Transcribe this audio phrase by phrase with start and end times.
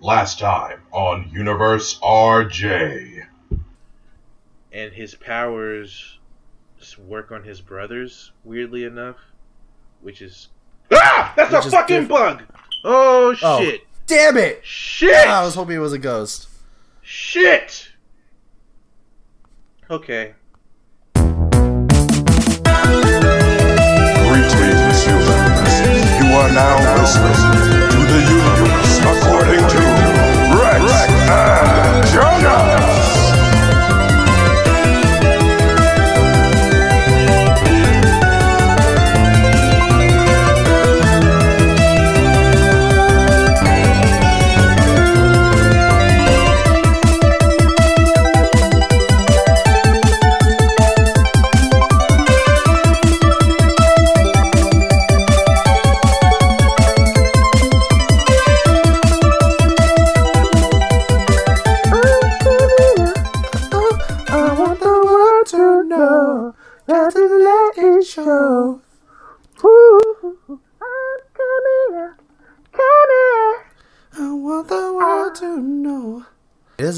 [0.00, 3.24] Last time on Universe RJ.
[4.72, 6.18] and his powers
[6.80, 8.30] s- work on his brothers.
[8.44, 9.16] Weirdly enough,
[10.00, 10.48] which is
[10.92, 12.42] ah, that's Which a fucking diff- bug.
[12.84, 13.60] Oh Oh.
[13.60, 13.80] shit!
[14.06, 14.60] Damn it!
[14.64, 15.26] Shit!
[15.26, 16.48] I was hoping it was a ghost.
[17.02, 17.88] Shit!
[19.90, 20.34] Okay.
[23.68, 25.74] Greetings, humans.
[26.16, 27.36] You are now listening
[27.90, 28.57] to the universe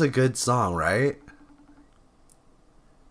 [0.01, 1.19] is a good song, right?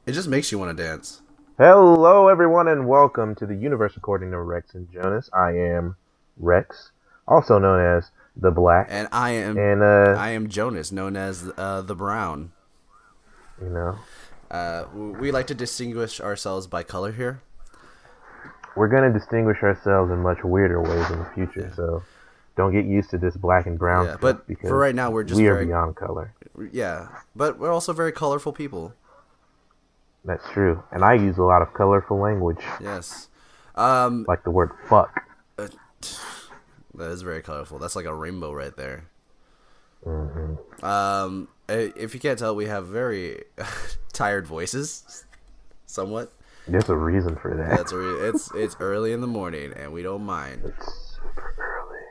[0.07, 1.21] It just makes you want to dance.
[1.57, 5.29] Hello, everyone, and welcome to the universe according to Rex and Jonas.
[5.31, 5.97] I am
[6.37, 6.89] Rex,
[7.27, 11.51] also known as the Black, And I am and uh, I am Jonas, known as
[11.57, 12.53] uh, the Brown.
[13.61, 13.95] you know,
[14.49, 17.41] Uh, we like to distinguish ourselves by color here.
[18.75, 21.71] we're gonna distinguish ourselves in much weirder ways in the future.
[21.75, 22.01] So
[22.59, 25.23] don't get used to this black and brown Yeah, but because for right now, we're
[25.23, 26.33] just we are beyond color.
[26.73, 27.07] yeah.
[27.33, 28.93] But we're also very colorful people.
[30.25, 33.29] That's true, and I use a lot of colorful language, Yes.
[33.75, 35.23] Um, like the word "fuck."
[35.55, 37.79] that is very colorful.
[37.79, 39.05] That's like a rainbow right there.
[40.05, 40.83] Mm-hmm.
[40.85, 43.43] Um, if you can't tell, we have very
[44.13, 45.23] tired voices,
[45.85, 46.33] somewhat.
[46.67, 47.77] There's a reason for that.
[47.77, 50.61] That's a re- it's it's early in the morning, and we don't mind.
[50.65, 51.05] It's.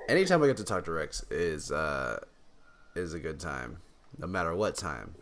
[0.09, 2.21] Anytime I get to talk to Rex is uh
[2.97, 3.79] is a good time,
[4.19, 5.15] no matter what time.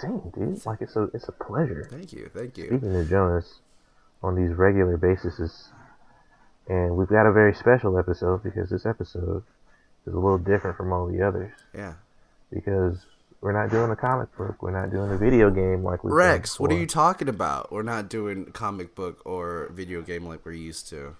[0.00, 0.64] Same, dude.
[0.66, 1.88] Like it's a it's a pleasure.
[1.90, 2.66] Thank you, thank you.
[2.66, 3.60] speaking to Jonas
[4.22, 5.70] on these regular bases,
[6.68, 9.42] and we've got a very special episode because this episode
[10.06, 11.94] is a little different from all the others Yeah,
[12.52, 13.06] because
[13.40, 16.60] we're not doing a comic book, we're not doing a video game like we Rex,
[16.60, 17.72] what are you talking about?
[17.72, 21.16] We're not doing comic book or video game like we're used to.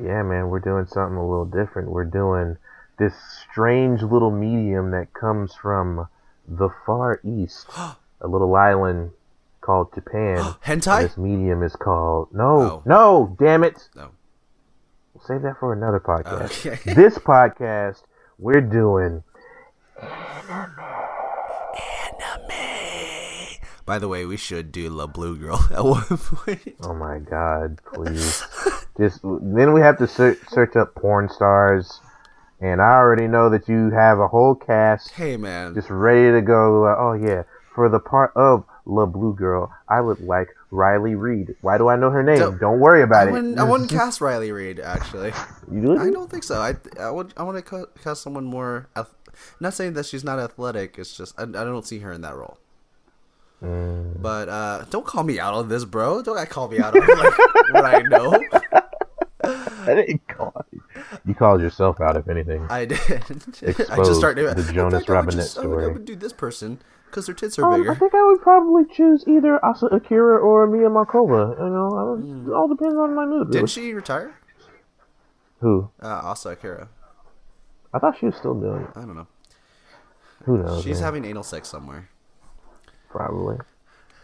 [0.00, 1.90] Yeah, man, we're doing something a little different.
[1.90, 2.56] We're doing
[2.98, 3.14] this
[3.50, 6.08] strange little medium that comes from
[6.46, 7.66] the far east,
[8.20, 9.10] a little island
[9.60, 10.38] called Japan.
[10.64, 11.02] Hentai?
[11.02, 12.82] This medium is called no, Oh.
[12.84, 13.88] no, damn it.
[13.96, 14.10] No.
[15.14, 16.66] We'll save that for another podcast.
[16.66, 16.94] Oh, okay.
[16.94, 18.02] this podcast,
[18.38, 19.22] we're doing
[23.86, 26.74] By the way, we should do La Blue Girl at one point.
[26.82, 28.42] Oh my god, please.
[28.98, 32.00] Just then we have to search, search up porn stars,
[32.60, 36.42] and I already know that you have a whole cast Hey man, just ready to
[36.42, 36.86] go.
[36.86, 41.54] Uh, oh yeah, for the part of La Blue Girl, I would like Riley Reid.
[41.60, 42.38] Why do I know her name?
[42.38, 43.32] Don't- Don't, worry I about it.
[43.32, 45.32] wouldn't, I wouldn't cast Riley Reid actually.
[45.70, 46.60] You do I don't think so.
[46.60, 48.88] I I would I want to cast someone more.
[48.96, 49.14] Ath-
[49.60, 50.96] not saying that she's not athletic.
[50.98, 52.58] It's just I, I don't see her in that role.
[53.62, 54.20] Mm.
[54.20, 56.22] But uh, don't call me out on this, bro.
[56.22, 57.38] Don't I call me out on like,
[57.72, 58.40] what I know.
[59.88, 60.82] I didn't call you.
[61.24, 62.66] You called yourself out, if anything.
[62.68, 63.00] I did.
[63.90, 65.92] I just started the Jonas would Robinette just- I would, I story.
[65.92, 69.24] would do this person because their tits are Um, I think I would probably choose
[69.26, 71.56] either Asa Akira or Mia Malkova.
[71.58, 73.52] You know, was, it all depends on my mood.
[73.52, 74.34] Didn't she retire?
[75.60, 75.90] Who?
[76.02, 76.88] Uh, Asa Akira.
[77.94, 78.90] I thought she was still doing it.
[78.96, 79.28] I don't know.
[80.44, 80.82] Who knows?
[80.82, 81.04] She's man?
[81.04, 82.10] having anal sex somewhere.
[83.10, 83.58] Probably,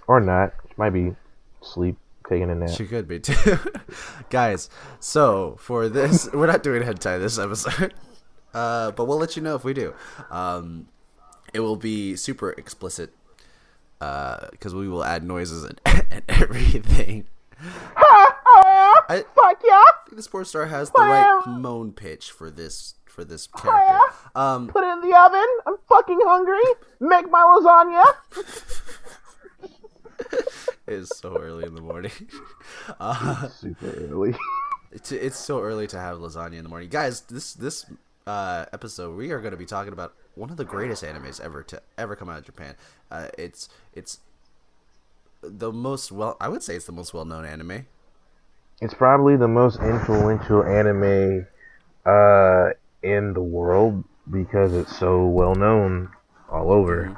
[0.07, 0.55] or not.
[0.69, 1.15] She might be
[1.63, 1.97] sleep
[2.29, 2.71] taking a nap.
[2.71, 3.59] She could be too.
[4.31, 4.71] Guys,
[5.01, 7.95] so for this, we're not doing a hentai this episode,
[8.55, 9.95] uh, but we'll let you know if we do.
[10.31, 10.89] Um,
[11.53, 13.13] it will be super explicit
[13.99, 17.27] because we will add noises and, and everything.
[19.09, 19.85] I, Fuck yeah!
[20.13, 23.99] Think the sports star has the right moan pitch for this for this character.
[24.35, 25.47] Um, Put it in the oven.
[25.67, 26.61] I'm fucking hungry.
[27.01, 28.05] Make my lasagna.
[30.87, 32.13] it is so early in the morning.
[32.99, 34.35] Uh, Super early.
[34.91, 37.21] it's, it's so early to have lasagna in the morning, guys.
[37.23, 37.87] This this
[38.27, 41.63] uh, episode we are going to be talking about one of the greatest animes ever
[41.63, 42.75] to ever come out of Japan.
[43.11, 44.19] Uh, it's it's
[45.43, 47.87] the most well, I would say it's the most well known anime.
[48.83, 51.47] It's probably the most influential anime
[52.05, 52.71] uh,
[53.01, 56.09] in the world because it's so well known
[56.51, 57.17] all over.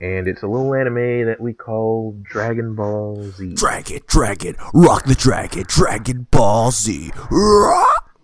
[0.00, 3.52] And it's a little anime that we call Dragon Ball Z.
[3.56, 7.12] Drag it, drag it, rock the dragon, Dragon Ball Z.
[7.30, 8.18] Rock!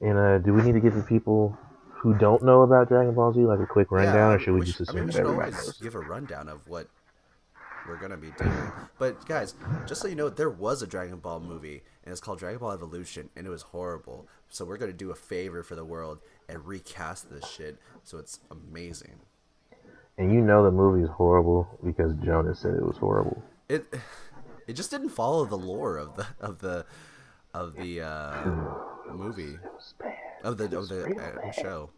[0.00, 1.58] And uh, do we need to give the people
[1.90, 4.80] who don't know about Dragon Ball Z like a quick rundown, or should we, just
[4.80, 5.78] I assume mean, we should everybody knows?
[5.82, 6.88] give a rundown of what
[7.90, 8.72] we're gonna be doing.
[8.98, 9.54] But guys,
[9.86, 12.70] just so you know, there was a Dragon Ball movie, and it's called Dragon Ball
[12.72, 14.28] Evolution, and it was horrible.
[14.48, 18.38] So we're gonna do a favor for the world and recast this shit, so it's
[18.50, 19.18] amazing.
[20.18, 23.42] And you know the movie is horrible because Jonas said it was horrible.
[23.68, 23.92] It
[24.66, 26.86] it just didn't follow the lore of the of the
[27.52, 28.44] of the uh,
[29.12, 30.14] movie It was bad.
[30.44, 31.90] of the of the uh, show.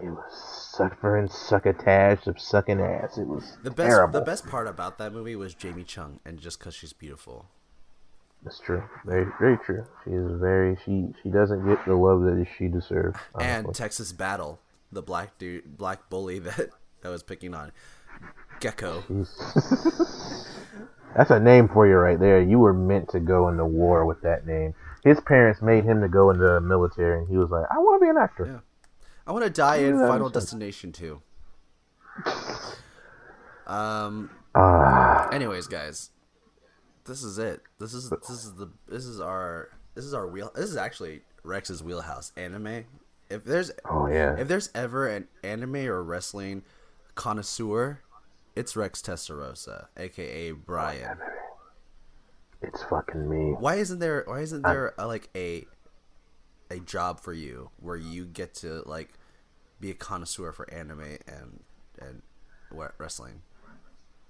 [0.00, 3.16] It was suffering succotash of sucking ass.
[3.16, 4.12] It was The best terrible.
[4.20, 7.46] the best part about that movie was Jamie Chung, and just because she's beautiful.
[8.42, 8.82] That's true.
[9.06, 9.86] Very, very true.
[10.04, 10.76] She is very.
[10.84, 13.18] She she doesn't get the love that she deserves.
[13.40, 13.74] and.
[13.74, 14.58] Texas Battle,
[14.92, 16.68] the black dude, black bully that
[17.00, 17.72] that was picking on
[18.60, 19.02] Gecko.
[21.16, 22.42] That's a name for you right there.
[22.42, 24.74] You were meant to go into war with that name.
[25.02, 28.00] His parents made him to go into the military, and he was like, "I want
[28.00, 28.58] to be an actor." Yeah.
[29.26, 31.20] I want to die in Final Destination 2.
[33.66, 34.30] Um.
[34.54, 36.10] Ah, Anyways, guys,
[37.04, 37.62] this is it.
[37.78, 40.52] This is this is the this is our this is our wheel.
[40.54, 42.84] This is actually Rex's wheelhouse anime.
[43.28, 44.36] If there's oh yeah.
[44.38, 46.62] if there's ever an anime or wrestling
[47.16, 48.00] connoisseur,
[48.54, 51.18] it's Rex Testarossa, aka Brian.
[52.62, 53.56] It's fucking me.
[53.58, 55.66] Why isn't there why isn't there a, like a
[56.70, 59.10] a job for you where you get to like
[59.80, 61.60] be a connoisseur for anime and
[62.00, 62.22] and
[62.98, 63.42] wrestling?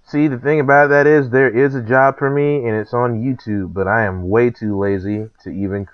[0.09, 3.23] See, the thing about that is there is a job for me, and it's on
[3.25, 5.89] YouTube, but I am way too lazy to even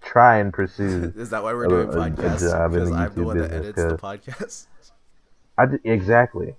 [0.00, 1.12] try and pursue.
[1.16, 2.50] Is that why we're A- doing a- a podcasts?
[2.50, 4.66] job in the I'm the YouTube one that edits the podcast.
[5.58, 6.54] I d- exactly.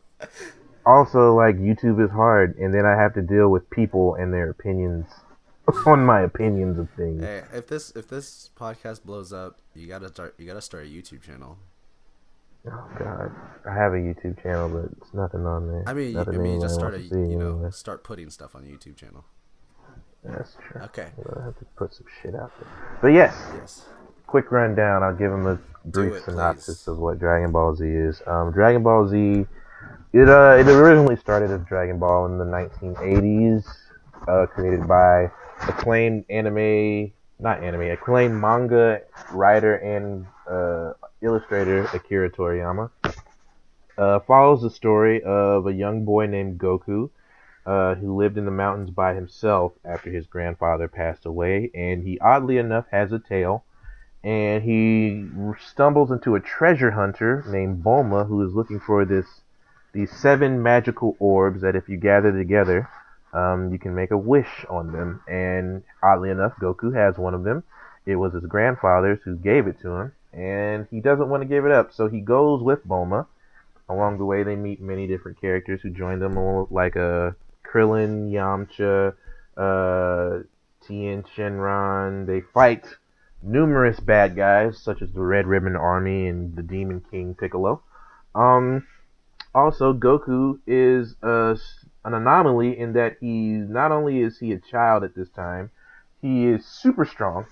[0.86, 4.50] Also, like YouTube is hard, and then I have to deal with people and their
[4.52, 5.08] opinions
[5.88, 7.24] on my opinions of things.
[7.24, 10.88] Hey, if this if this podcast blows up, you gotta start you gotta start a
[10.88, 11.58] YouTube channel.
[12.70, 13.32] Oh God,
[13.70, 15.84] I have a YouTube channel, but it's nothing on there.
[15.88, 17.52] I mean, you, I nothing mean, you just start a wants to see you know
[17.56, 17.72] anyway.
[17.72, 19.26] start putting stuff on the YouTube channel.
[20.24, 20.82] That's true.
[20.82, 21.08] Okay.
[21.40, 22.70] I have to put some shit out there.
[23.02, 23.86] But yes, Yes.
[24.26, 25.04] quick rundown.
[25.04, 26.88] I'll give them a brief it, synopsis please.
[26.92, 28.22] of what Dragon Ball Z is.
[28.28, 29.46] Um, Dragon Ball Z,
[30.14, 33.66] it uh, it originally started as Dragon Ball in the 1980s,
[34.28, 35.32] uh, created by
[35.62, 42.92] acclaimed anime, not anime, acclaimed manga writer and uh, illustrator Akira Toriyama.
[43.98, 47.10] Uh, follows the story of a young boy named Goku,
[47.66, 52.20] uh, who lived in the mountains by himself after his grandfather passed away, and he
[52.20, 53.64] oddly enough has a tail
[54.24, 55.26] and he
[55.72, 59.26] stumbles into a treasure hunter named Bulma who is looking for this
[59.94, 62.90] these seven magical orbs that if you gather together
[63.34, 67.44] um, you can make a wish on them and oddly enough Goku has one of
[67.44, 67.64] them
[68.06, 71.66] it was his grandfather's who gave it to him and he doesn't want to give
[71.66, 73.26] it up so he goes with Bulma.
[73.90, 76.36] along the way they meet many different characters who join them
[76.70, 79.14] like a Krillin, Yamcha,
[79.58, 80.44] uh,
[80.86, 82.26] Tien Shenron.
[82.26, 82.86] They fight
[83.42, 87.82] numerous bad guys, such as the Red Ribbon Army and the Demon King Piccolo.
[88.36, 88.88] Um,
[89.54, 91.56] also, Goku is uh,
[92.06, 95.72] an anomaly in that he not only is he a child at this time,
[96.22, 97.46] he is super strong,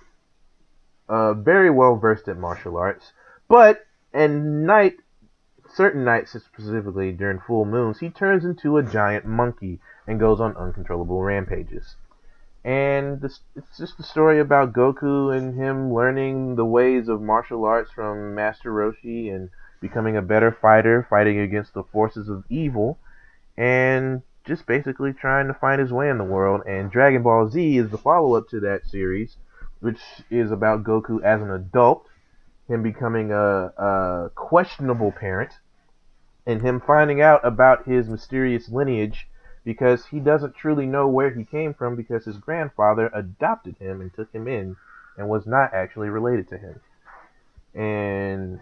[1.10, 3.12] uh, very well versed at martial arts,
[3.48, 4.96] but at night,
[5.74, 10.56] certain nights specifically during full moons, he turns into a giant monkey and goes on
[10.56, 11.96] uncontrollable rampages
[12.66, 17.64] and this, it's just a story about Goku and him learning the ways of martial
[17.64, 22.98] arts from Master Roshi and becoming a better fighter, fighting against the forces of evil,
[23.56, 26.64] and just basically trying to find his way in the world.
[26.66, 29.38] And Dragon Ball Z is the follow-up to that series,
[29.80, 32.08] which is about Goku as an adult,
[32.68, 35.52] him becoming a, a questionable parent,
[36.46, 39.28] and him finding out about his mysterious lineage
[39.64, 44.14] because he doesn't truly know where he came from because his grandfather adopted him and
[44.14, 44.76] took him in
[45.18, 46.80] and was not actually related to him.
[47.74, 48.60] And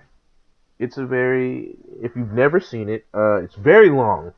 [0.79, 4.33] it's a very if you've never seen it, uh, it's very long.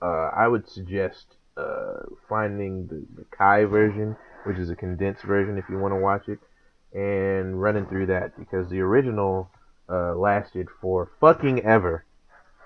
[0.00, 5.58] Uh, I would suggest uh, finding the, the Kai version, which is a condensed version
[5.58, 6.38] if you want to watch it,
[6.92, 9.50] and running through that because the original
[9.88, 12.04] uh, lasted for fucking ever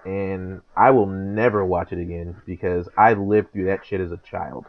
[0.06, 4.18] and I will never watch it again because I lived through that shit as a
[4.18, 4.66] child.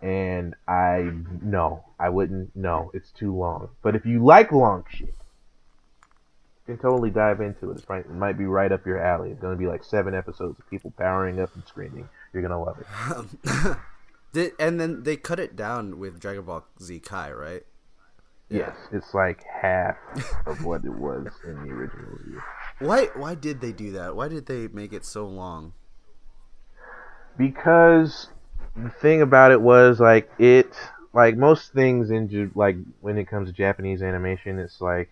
[0.00, 1.10] And I
[1.42, 2.56] no, I wouldn't.
[2.56, 3.68] No, it's too long.
[3.82, 5.14] But if you like long shit,
[6.66, 7.76] you can totally dive into it.
[7.76, 9.30] It's right, it might be right up your alley.
[9.30, 12.08] It's gonna be like seven episodes of people powering up and screaming.
[12.32, 13.76] You're gonna love it.
[14.32, 17.62] Did, and then they cut it down with Dragon Ball Z Kai, right?
[18.48, 19.96] Yes, it's like half
[20.46, 22.18] of what it was in the original.
[22.80, 23.06] Why?
[23.14, 24.14] Why did they do that?
[24.14, 25.72] Why did they make it so long?
[27.36, 28.28] because
[28.76, 30.74] the thing about it was like it
[31.12, 35.10] like most things in like when it comes to Japanese animation it's like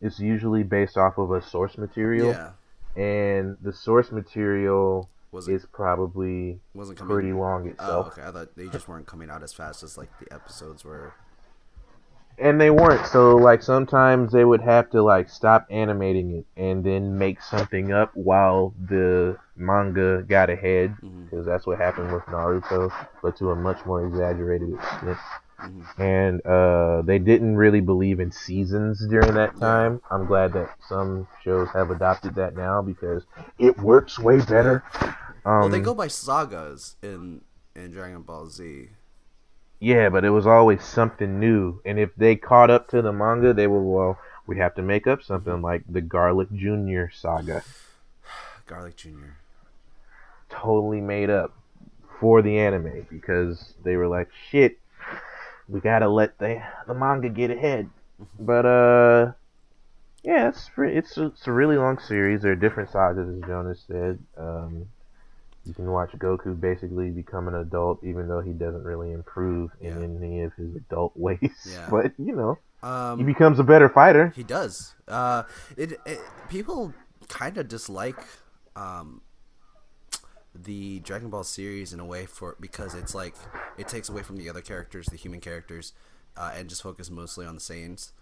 [0.00, 2.50] it's usually based off of a source material Yeah,
[3.00, 7.12] and the source material was it is probably wasn't coming?
[7.14, 8.22] pretty long Oh, itself okay.
[8.22, 11.14] I thought they just weren't coming out as fast as like the episodes were.
[12.38, 16.84] and they weren't so like sometimes they would have to like stop animating it and
[16.84, 21.24] then make something up while the manga got ahead mm-hmm.
[21.24, 22.92] because that's what happened with Naruto
[23.22, 25.18] but to a much more exaggerated extent
[25.58, 25.98] Mhm.
[25.98, 31.26] and uh, they didn't really believe in seasons during that time I'm glad that some
[31.42, 33.22] shows have adopted that now because
[33.58, 34.84] it works way better
[35.46, 37.40] um, Well, they go by sagas in
[37.76, 38.88] in Dragon Ball Z.
[39.78, 41.80] Yeah, but it was always something new.
[41.84, 45.06] And if they caught up to the manga, they were, well, we have to make
[45.06, 47.04] up something like the Garlic Jr.
[47.12, 47.62] saga.
[48.66, 49.36] Garlic Junior.
[50.48, 51.52] Totally made up
[52.18, 54.78] for the anime because they were like, shit,
[55.68, 57.88] we gotta let the, the manga get ahead.
[58.38, 59.32] But, uh,
[60.22, 62.42] yeah, it's, it's, a, it's a really long series.
[62.42, 64.18] There are different sagas, as Jonas said.
[64.36, 64.86] Um,
[65.64, 70.00] you can watch Goku basically become an adult, even though he doesn't really improve in
[70.00, 70.26] Yeah.
[70.26, 71.40] any of his adult ways.
[71.68, 71.88] Yeah.
[71.90, 72.58] But you know,
[72.88, 74.32] um, he becomes a better fighter.
[74.36, 74.94] he does.
[75.08, 75.42] Uh,
[75.76, 76.94] it, it people
[77.28, 78.20] kind of dislike
[78.76, 79.20] um
[80.64, 83.34] the Dragon Ball series in a way for because it's like
[83.78, 85.92] it takes away from the other characters, the human characters,
[86.36, 88.12] uh, and just focus mostly on the Saiyans.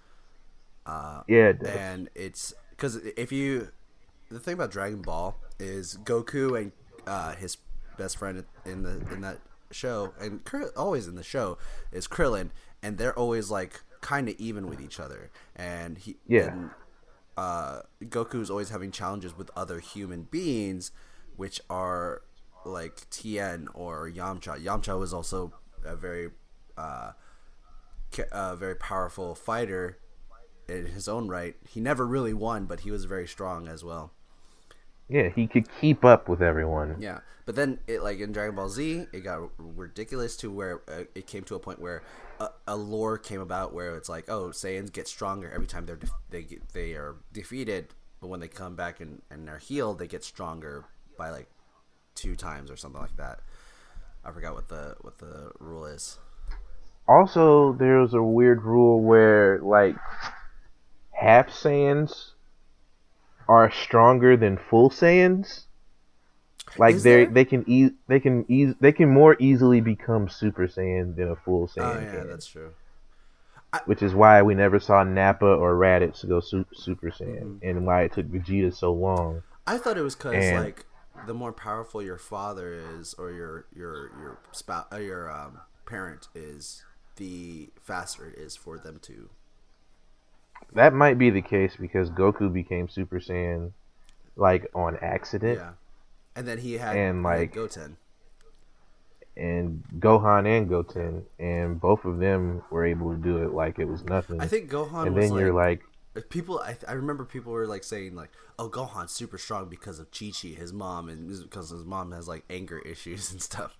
[0.86, 3.68] Uh, Yeah, it and it's because if you
[4.30, 6.72] the thing about Dragon Ball is Goku and
[7.06, 7.56] uh, his
[7.96, 9.38] best friend in the in that
[9.70, 11.58] show and Kr- always in the show
[11.92, 12.50] is Krillin
[12.82, 16.52] and they're always like kind of even with each other and he Yeah.
[16.52, 16.70] and,
[17.36, 20.92] uh, Goku's always having challenges with other human beings
[21.36, 22.22] which are
[22.64, 25.52] like Tien or Yamcha Yamcha was also
[25.84, 26.30] a very
[26.76, 27.12] uh,
[28.32, 29.98] a very powerful fighter
[30.68, 31.56] in his own right.
[31.68, 34.12] He never really won, but he was very strong as well.
[35.08, 36.96] Yeah, he could keep up with everyone.
[36.98, 41.04] Yeah, but then it like in Dragon Ball Z, it got ridiculous to where uh,
[41.14, 42.02] it came to a point where
[42.40, 45.96] a, a lore came about where it's like, oh, Saiyans get stronger every time they're
[45.96, 47.88] def- they get, they are defeated,
[48.20, 51.48] but when they come back and and are healed, they get stronger by like
[52.14, 53.40] two times or something like that.
[54.24, 56.18] I forgot what the what the rule is.
[57.06, 59.96] Also, there's a weird rule where like
[61.12, 62.30] half Saiyans
[63.48, 65.64] are stronger than full Saiyans.
[66.78, 71.14] Like they they can e- they can eas they can more easily become Super Saiyan
[71.14, 72.28] than a full Oh yeah, can.
[72.28, 72.70] that's true.
[73.86, 77.68] which is why we never saw Nappa or Raditz go su- Super Saiyan, Mm-hmm.
[77.68, 79.42] and why it took Vegeta so long.
[79.66, 80.86] I thought it was because like
[81.26, 86.28] the more powerful your father is, or your your your spouse, uh, your um, parent
[86.34, 86.84] is,
[87.16, 89.30] the faster it is for them to.
[90.74, 93.72] That might be the case because Goku became Super Saiyan
[94.36, 95.72] like on accident, Yeah,
[96.34, 97.96] and then he had And, he had like, Goten.
[99.36, 103.86] and Gohan and Goten, and both of them were able to do it like it
[103.86, 104.40] was nothing.
[104.40, 105.82] I think Gohan and then you're like,
[106.22, 106.60] people.
[106.60, 110.30] I, I remember people were like saying like, "Oh, Gohan's super strong because of Chi
[110.30, 113.76] Chi, his mom, and because his mom has like anger issues and stuff."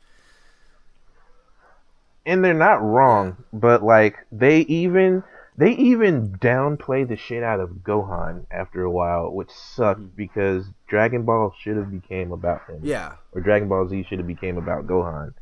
[2.27, 5.23] and they're not wrong, but like they even
[5.57, 10.17] they even downplay the shit out of Gohan after a while, which sucked mm-hmm.
[10.17, 12.81] because Dragon Ball should have became about him.
[12.83, 15.35] Yeah, or Dragon Ball Z should have became about Gohan.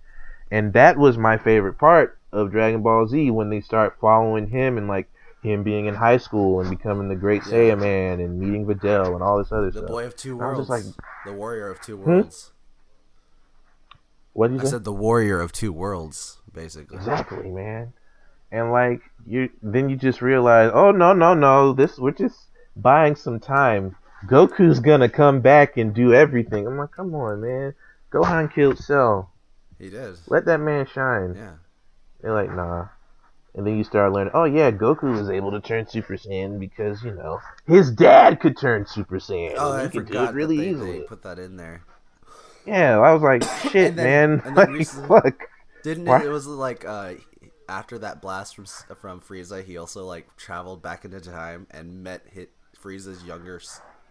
[0.51, 4.77] And that was my favorite part of Dragon Ball Z when they start following him
[4.77, 5.11] and like
[5.43, 7.53] him being in high school and becoming the Great Yeah.
[7.53, 9.83] Saiyaman and meeting Videl and all this other the stuff.
[9.87, 10.85] The boy of two worlds, just like,
[11.27, 12.11] the warrior of two hmm?
[12.11, 12.53] worlds.
[14.33, 14.71] what did you I say?
[14.71, 16.97] said the warrior of two worlds, basically.
[16.97, 17.93] Exactly, man.
[18.53, 22.39] And like you, then you just realize, oh no, no, no, this we're just
[22.77, 23.97] buying some time.
[24.27, 26.67] Goku's gonna come back and do everything.
[26.67, 27.75] I'm like, come on, man.
[28.13, 29.33] Gohan killed Cell.
[29.79, 30.17] He did.
[30.29, 31.35] Let that man shine.
[31.35, 31.55] Yeah.
[32.21, 32.87] They're like, nah.
[33.55, 37.03] And then you start learning, oh yeah, Goku was able to turn Super Saiyan because,
[37.03, 39.55] you know, his dad could turn Super Saiyan.
[39.59, 40.99] Oh, I he could do forgot really they, easily.
[41.01, 41.83] they put that in there.
[42.65, 44.31] Yeah, I was like, shit, then- man.
[44.33, 45.49] and then like, recently- fuck.
[45.83, 46.23] Didn't it?
[46.23, 47.15] It was like uh,
[47.69, 52.25] after that blast from from Frieza, he also like traveled back into time and met
[52.31, 53.61] hit Frieza's younger,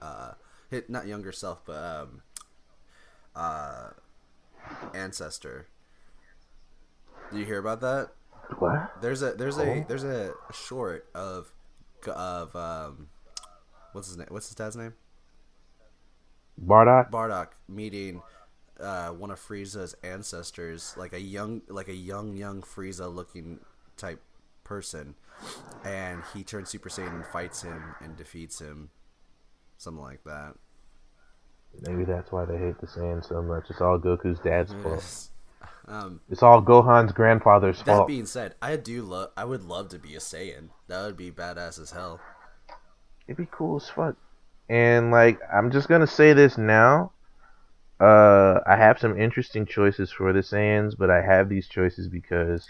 [0.02, 0.34] uh,
[0.70, 2.22] hit not younger self, but um,
[3.36, 3.90] uh,
[4.94, 5.68] ancestor.
[7.32, 8.10] Do you hear about that?
[8.60, 9.02] What?
[9.02, 9.64] There's a there's Oh.
[9.64, 11.52] a there's a short of
[12.08, 13.08] of um,
[13.94, 14.28] what's his name?
[14.30, 14.94] What's his dad's name?
[16.64, 17.10] Bardock?
[17.12, 18.22] Bardock meeting
[18.80, 23.60] uh, one of Frieza's ancestors, like a young, like a young, young Frieza looking
[23.98, 24.22] type
[24.64, 25.16] person,
[25.84, 28.90] and he turns Super Saiyan and fights him and defeats him,
[29.78, 30.56] something like that.
[31.88, 33.70] Maybe that's why they hate the Saiyan so much.
[33.70, 35.04] It's all Goku's dad's fault.
[35.88, 38.08] Um, It's all Gohan's grandfather's that fault.
[38.08, 39.32] That being said, I do love.
[39.36, 40.70] I would love to be a Saiyan.
[40.88, 42.20] That would be badass as hell.
[43.28, 44.16] It'd be cool as fuck.
[44.70, 47.12] And like, I'm just gonna say this now.
[48.00, 52.66] Uh, I have some interesting choices for the Saiyans, but I have these choices because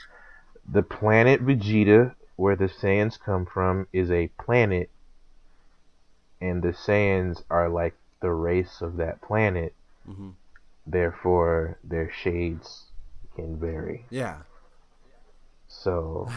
[0.69, 4.89] the planet Vegeta, where the Saiyans come from, is a planet,
[6.41, 9.73] and the Saiyans are like the race of that planet.
[10.05, 10.31] hmm
[10.85, 12.85] Therefore, their shades
[13.35, 14.05] can vary.
[14.09, 14.37] Yeah,
[15.67, 16.29] So,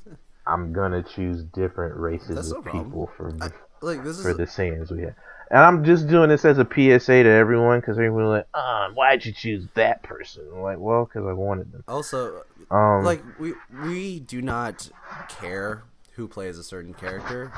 [0.46, 2.84] I'm gonna choose different races That's no of problem.
[2.84, 3.50] people for I,
[3.80, 5.14] like this for is the Saiyans we have.
[5.50, 9.24] And I'm just doing this as a PSA to everyone because everyone's like, "Ah, why'd
[9.24, 11.84] you choose that person?" I'm like, well, because I wanted them.
[11.88, 14.88] also Um, like we we do not
[15.28, 15.82] care
[16.14, 17.52] who plays a certain character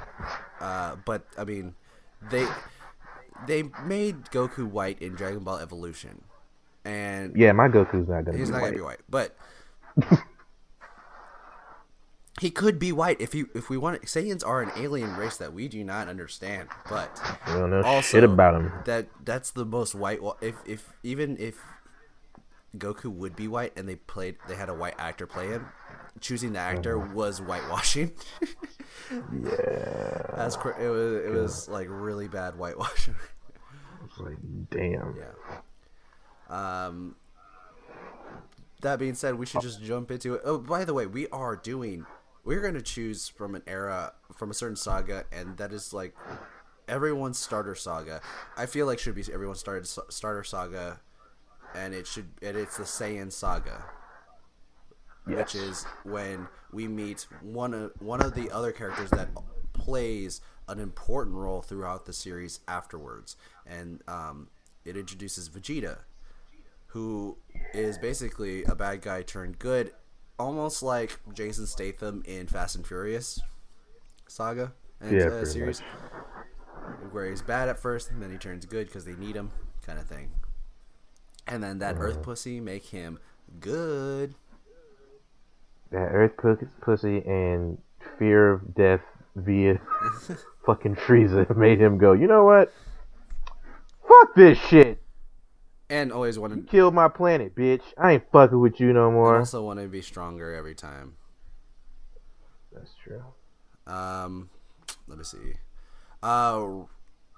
[0.60, 1.74] uh, but i mean
[2.30, 2.44] they
[3.46, 6.22] they made goku white in dragon ball evolution
[6.88, 8.68] and yeah, my Goku's not gonna he's be not white.
[8.68, 9.36] gonna be white but
[12.40, 15.52] he could be white if you if we want Saiyans are an alien race that
[15.52, 17.10] we do not understand but
[17.48, 18.72] We don't know also shit about him.
[18.84, 21.56] that that's the most white if if even if
[22.76, 25.66] Goku would be white and they played they had a white actor play him
[26.20, 27.14] choosing the actor mm-hmm.
[27.14, 28.12] was whitewashing
[29.10, 33.14] Yeah, That's cr- it was it was like really bad whitewashing
[34.18, 34.36] like,
[34.70, 35.14] damn.
[35.16, 35.58] yeah
[36.48, 37.16] um
[38.80, 40.42] that being said we should just jump into it.
[40.44, 42.06] Oh by the way we are doing
[42.44, 46.14] we're going to choose from an era from a certain saga and that is like
[46.88, 48.20] everyone's starter saga.
[48.56, 51.00] I feel like should be everyone's started starter saga
[51.74, 53.84] and it should and it's the Saiyan saga.
[55.28, 55.38] Yes.
[55.38, 59.28] which is when we meet one of one of the other characters that
[59.74, 64.48] plays an important role throughout the series afterwards, and um,
[64.84, 65.98] it introduces Vegeta,
[66.88, 67.36] who
[67.74, 69.92] is basically a bad guy turned good,
[70.38, 73.40] almost like Jason Statham in Fast and Furious
[74.26, 75.80] saga and Yeah, uh, series,
[77.12, 79.50] where he's bad at first and then he turns good because they need him,
[79.86, 80.30] kind of thing.
[81.46, 82.04] And then that Uh-huh.
[82.04, 83.18] Earth pussy make him
[83.60, 84.34] good.
[85.90, 87.78] That Earth pu- pussy and
[88.18, 89.00] fear of death
[89.36, 89.80] via
[90.66, 92.12] fucking Frieza made him go.
[92.12, 92.72] You know what?
[94.06, 95.00] Fuck this shit.
[95.90, 97.82] And always want You to killed my planet, bitch.
[97.96, 99.36] I ain't fucking with you no more.
[99.36, 101.14] I also want to be stronger every time.
[102.72, 103.22] That's true.
[103.86, 104.50] Um,
[105.06, 105.54] let me see.
[106.22, 106.84] Uh,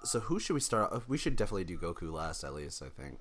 [0.03, 0.91] so who should we start?
[0.91, 1.07] off?
[1.07, 2.81] We should definitely do Goku last, at least.
[2.83, 3.19] I think.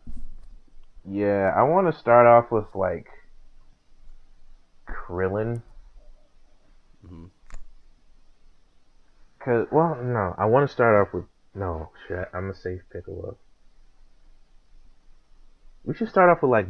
[1.08, 3.08] Yeah, I want to start off with like
[4.88, 5.62] Krillin.
[7.06, 7.30] Mhm.
[9.38, 12.28] Cause well, no, I want to start off with no shit.
[12.34, 13.38] I'm gonna say Piccolo.
[15.84, 16.66] We should start off with like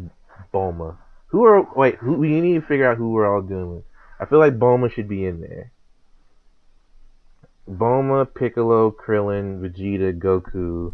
[0.52, 0.96] Bulma.
[1.28, 1.96] Who are wait?
[1.96, 3.82] Who we need to figure out who we're all doing.
[4.18, 5.72] I feel like Bulma should be in there.
[7.68, 10.92] Bulma, Piccolo, Krillin, Vegeta, Goku,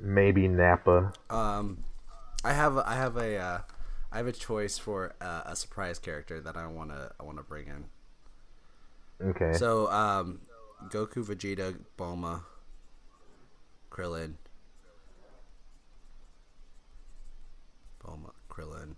[0.00, 1.12] maybe Nappa.
[1.28, 1.84] Um,
[2.44, 3.58] I have I have a uh,
[4.12, 7.66] I have a choice for uh, a surprise character that I wanna I wanna bring
[7.68, 7.84] in.
[9.30, 9.54] Okay.
[9.54, 10.40] So um,
[10.88, 12.42] Goku, Vegeta, Bulma,
[13.90, 14.34] Krillin,
[18.04, 18.94] Bulma, Krillin,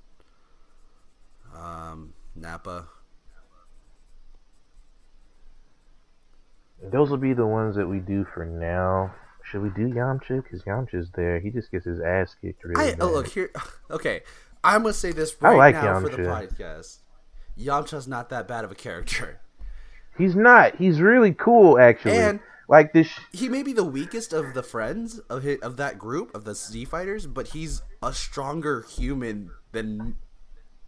[1.55, 2.87] um, Nappa.
[6.83, 9.15] Those will be the ones that we do for now.
[9.45, 10.43] Should we do Yamcha?
[10.43, 11.39] Because Yamcha's there.
[11.39, 12.99] He just gets his ass kicked really I bad.
[13.01, 13.51] oh, look here.
[13.91, 14.23] Okay,
[14.65, 16.49] I'm gonna say this I right like now for the Yamcha.
[16.53, 16.99] podcast.
[17.57, 19.41] Yamcha's not that bad of a character.
[20.19, 20.75] He's not.
[20.77, 22.17] He's really cool, actually.
[22.19, 23.09] And- like this.
[23.33, 26.55] He may be the weakest of the friends of his, of that group of the
[26.55, 30.17] Z fighters, but he's a stronger human than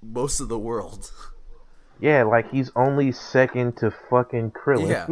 [0.03, 1.11] most of the world.
[2.01, 4.89] Yeah, like he's only second to fucking Krillin.
[4.89, 5.07] Yeah,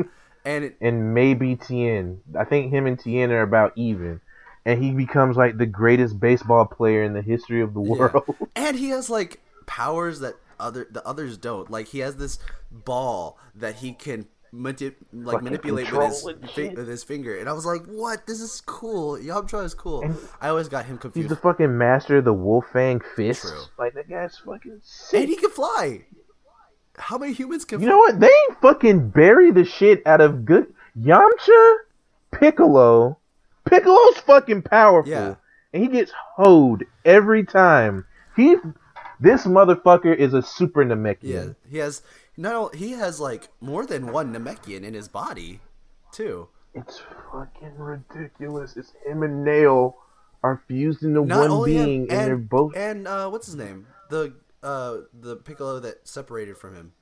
[0.45, 2.21] and it, and maybe Tien.
[2.39, 4.21] I think him and Tien are about even.
[4.65, 7.91] And he becomes like the greatest baseball player in the history of the yeah.
[7.91, 8.37] world.
[8.57, 11.71] and he has like powers that other the others don't.
[11.71, 12.39] Like he has this
[12.71, 16.07] ball that he can manip- like manipulate with
[16.43, 18.27] his fi- with his finger, and I was like, "What?
[18.27, 19.17] This is cool.
[19.19, 21.29] Yamcha is cool." And- I always got him confused.
[21.29, 23.43] He's the fucking master of the Wolf Fang fist.
[23.43, 23.63] True.
[23.79, 25.21] Like that guy's fucking sick.
[25.21, 26.07] and he can fly.
[26.99, 27.81] How many humans can?
[27.81, 27.93] You fly?
[27.93, 28.21] know what?
[28.21, 31.75] They ain't fucking bury the shit out of good Yamcha,
[32.33, 33.19] Piccolo.
[33.65, 35.35] Piccolo's fucking powerful, Yeah.
[35.73, 38.05] and he gets hoed every time.
[38.37, 38.57] He,
[39.19, 41.19] this motherfucker is a super Namekian.
[41.23, 42.03] Yeah, he has
[42.37, 42.69] no.
[42.75, 45.61] He has like more than one Namekian in his body,
[46.13, 46.49] too.
[46.75, 47.01] It's
[47.33, 48.77] fucking ridiculous.
[48.77, 49.97] It's him and Nail
[50.43, 52.77] are fused into Not one only him, being, and, they're both.
[52.77, 53.87] and uh, what's his name?
[54.11, 56.93] The uh the Piccolo that separated from him.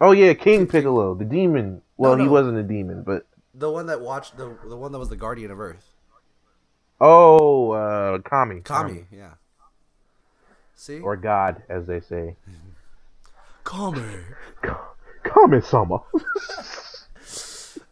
[0.00, 1.82] oh yeah, King Piccolo, the demon.
[1.96, 2.30] Well, he no.
[2.30, 5.50] wasn't a demon, but The one that watched the the one that was the guardian
[5.50, 5.86] of Earth.
[7.00, 9.34] oh, uh, Kami, Kami, yeah.
[10.74, 11.00] See?
[11.00, 12.36] or God, as they say.
[13.68, 14.00] Kami.
[15.24, 16.00] Kami sama.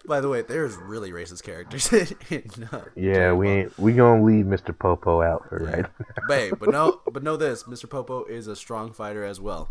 [0.07, 4.25] By the way, there's really racist characters in, in uh, Yeah, we ain't, we gonna
[4.25, 4.77] leave Mr.
[4.77, 5.85] Popo out for right.
[6.29, 7.91] Babe, but no, but know this: Mr.
[7.91, 9.69] Popo is a strong fighter as well.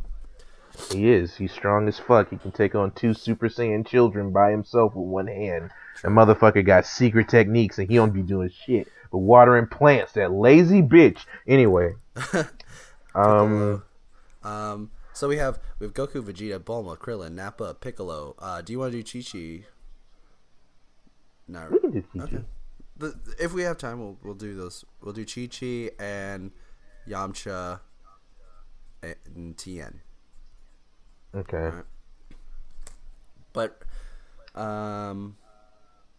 [0.91, 1.35] he is.
[1.35, 2.29] He's strong as fuck.
[2.29, 5.71] He can take on two Super Saiyan children by himself with one hand.
[6.03, 10.11] That motherfucker got secret techniques and he don't be doing shit but watering plants.
[10.11, 11.19] That lazy bitch.
[11.47, 11.93] Anyway,
[13.15, 13.81] um,
[14.43, 18.35] Um, so we have we have Goku, Vegeta, Bulma, Krillin, Nappa, Piccolo.
[18.37, 19.65] Uh, do you want to do Chi Chi?
[21.47, 21.67] No.
[21.71, 22.23] we can do Chi-Chi.
[22.23, 22.43] Okay.
[22.97, 24.85] The, if we have time, we'll we'll do those.
[25.01, 26.51] We'll do Chi Chi and
[27.07, 27.79] Yamcha
[29.01, 30.01] and Tien.
[31.35, 31.57] Okay.
[31.57, 31.85] Alright.
[33.53, 33.81] But,
[34.53, 35.37] um,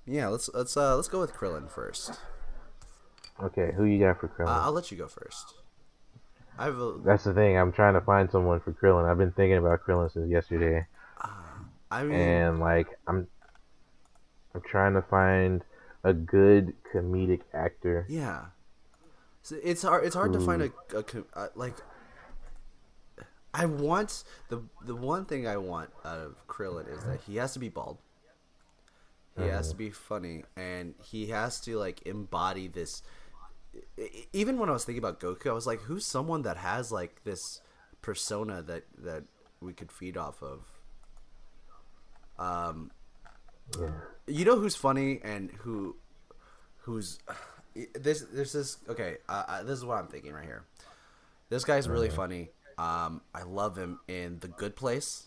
[0.07, 2.13] yeah, let's let's uh let's go with Krillin first.
[3.43, 3.73] Okay.
[3.77, 4.49] Who you got for Krillin?
[4.49, 5.55] Uh, I'll let you go first.
[6.59, 7.57] I have a, uh, That's the thing.
[7.57, 9.09] I'm trying to find someone for Krillin.
[9.11, 10.87] I've been thinking about Krillin since yesterday,
[11.23, 11.29] uh,
[11.91, 13.27] I mean, and like I'm,
[14.55, 15.63] I'm trying to find
[16.05, 18.07] a good comedic actor.
[18.09, 18.47] Yeah,
[19.43, 20.05] So it's hard.
[20.05, 21.75] It's hard to find a, a co- uh, like.
[23.53, 27.55] I want the the one thing I want out of Krillin is that he has
[27.55, 27.99] to be bald.
[29.37, 29.71] He has uh-huh.
[29.73, 33.03] to be funny, and he has to like embody this.
[34.33, 37.25] Even when I was thinking about Goku, I was like, "Who's someone that has like
[37.25, 37.61] this
[38.03, 39.25] persona that that
[39.61, 40.65] we could feed off of?"
[42.39, 42.91] Um,
[44.27, 45.97] you know who's funny and who
[46.79, 47.19] who's
[47.95, 50.65] this there's this okay uh, uh, this is what i'm thinking right here.
[51.49, 52.51] This guy's really funny.
[52.79, 55.27] Um i love him in the good place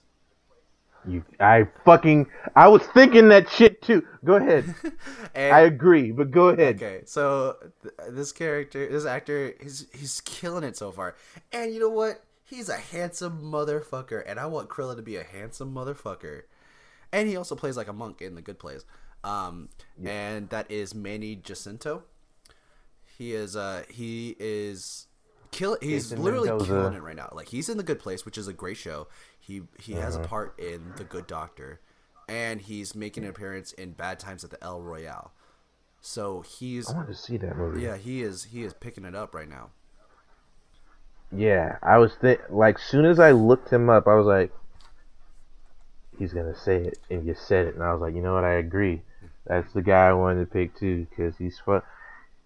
[1.08, 4.06] You, I fucking, I was thinking that shit too.
[4.24, 4.76] Go ahead.
[5.36, 6.76] and I agree, but go ahead.
[6.76, 11.16] okay so th- this character this actor he's he's killing it so far
[11.52, 15.24] and you know what he's a handsome motherfucker and i want Krilla to be a
[15.24, 16.44] handsome motherfucker
[17.12, 18.86] and he also plays like a monk in the good place
[19.24, 19.70] um
[20.04, 22.04] and that is manny jacinto
[23.18, 25.08] he is uh he is
[25.52, 26.66] kill he's Jason literally Mendoza.
[26.66, 29.08] killing it right now like he's in the good place which is a great show
[29.40, 30.24] he he has Uh-huh.
[30.24, 31.80] a part in the good doctor
[32.28, 35.32] and he's making an appearance in bad times at the el royale
[36.02, 37.82] so he's I want to see that movie.
[37.82, 39.72] yeah he is he is picking it up right now
[41.32, 44.52] Yeah, I was th- like, soon as I looked him up, I was like,
[46.18, 48.44] he's gonna say it, and you said it, and I was like, you know what?
[48.44, 49.02] I agree.
[49.46, 51.82] That's the guy I wanted to pick too, because he's fu-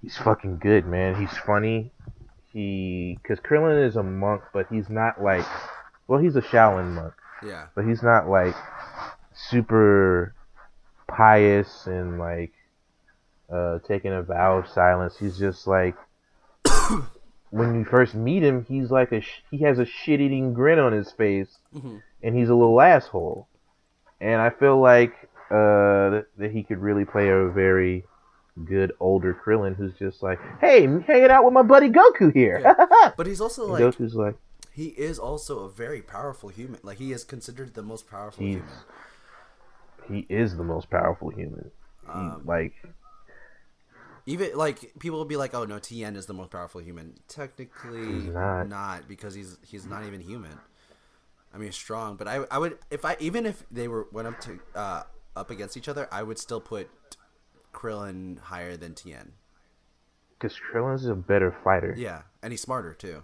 [0.02, 1.16] he's fucking good, man.
[1.16, 1.92] He's funny.
[2.54, 5.46] He, because Krillin is a monk, but he's not like,
[6.08, 7.14] well, he's a Shaolin monk,
[7.44, 8.56] yeah but he's not like
[9.34, 10.34] super
[11.08, 12.54] pious and like
[13.52, 15.18] uh taking a vow of silence.
[15.18, 15.96] He's just like
[17.50, 20.94] when you first meet him, he's like a sh- he has a shit-eating grin on
[20.94, 22.02] his face, Mhm.
[22.22, 23.48] and he's a little asshole.
[24.22, 25.14] And I feel like
[25.52, 28.06] uh that he could really play a very
[28.66, 32.62] good older Krillin who's just like, "Hey, I'm hanging out with my buddy Goku here."
[33.18, 34.36] but he's also And like Goku's like,
[34.72, 38.68] he is also a very powerful human like he is considered the most powerful human
[40.10, 41.72] he is the most powerful human.
[42.06, 42.74] He, Um, like,
[44.26, 48.30] even like people will be like oh no tien is the most powerful human technically
[48.30, 48.64] not.
[48.68, 50.58] not because he's he's not even human
[51.54, 54.40] i mean strong but i i would if i even if they were went up
[54.40, 55.04] to uh
[55.36, 56.90] up against each other i would still put
[57.74, 59.34] krillin higher than tien
[60.40, 61.94] because Krillin's a better fighter.
[61.98, 63.24] yeah and he's smarter too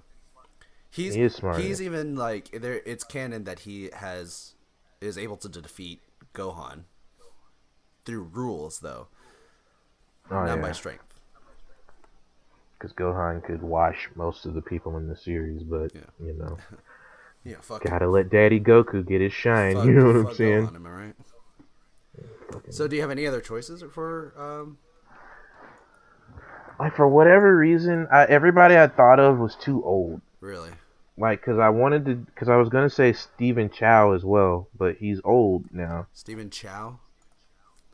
[0.89, 1.21] he's He
[1.62, 4.53] he's even like there it's canon that he has
[5.01, 6.01] is able to defeat
[6.33, 6.83] gohan
[8.05, 9.07] through rules though
[10.31, 10.62] Oh, not yeah.
[10.62, 11.19] by strength
[12.77, 16.01] because Gohan could wash most of the people in the series, but Yeah.
[16.23, 16.57] you know,
[17.43, 19.75] yeah fuck gotta let Daddy Goku get his shine.
[19.75, 20.67] fuck, you know what I'm saying?
[20.67, 21.15] Gohan, am i right
[22.69, 24.34] So, do you have any other choices for?
[24.38, 24.77] Um,
[26.79, 30.21] like for whatever reason, I, everybody I thought of was too old.
[30.39, 30.71] really?
[31.17, 34.95] Like, cause I wanted to, cause I was gonna say Stephen Chow as well, but
[34.97, 36.08] he's old now.
[36.13, 36.99] Stephen Chow?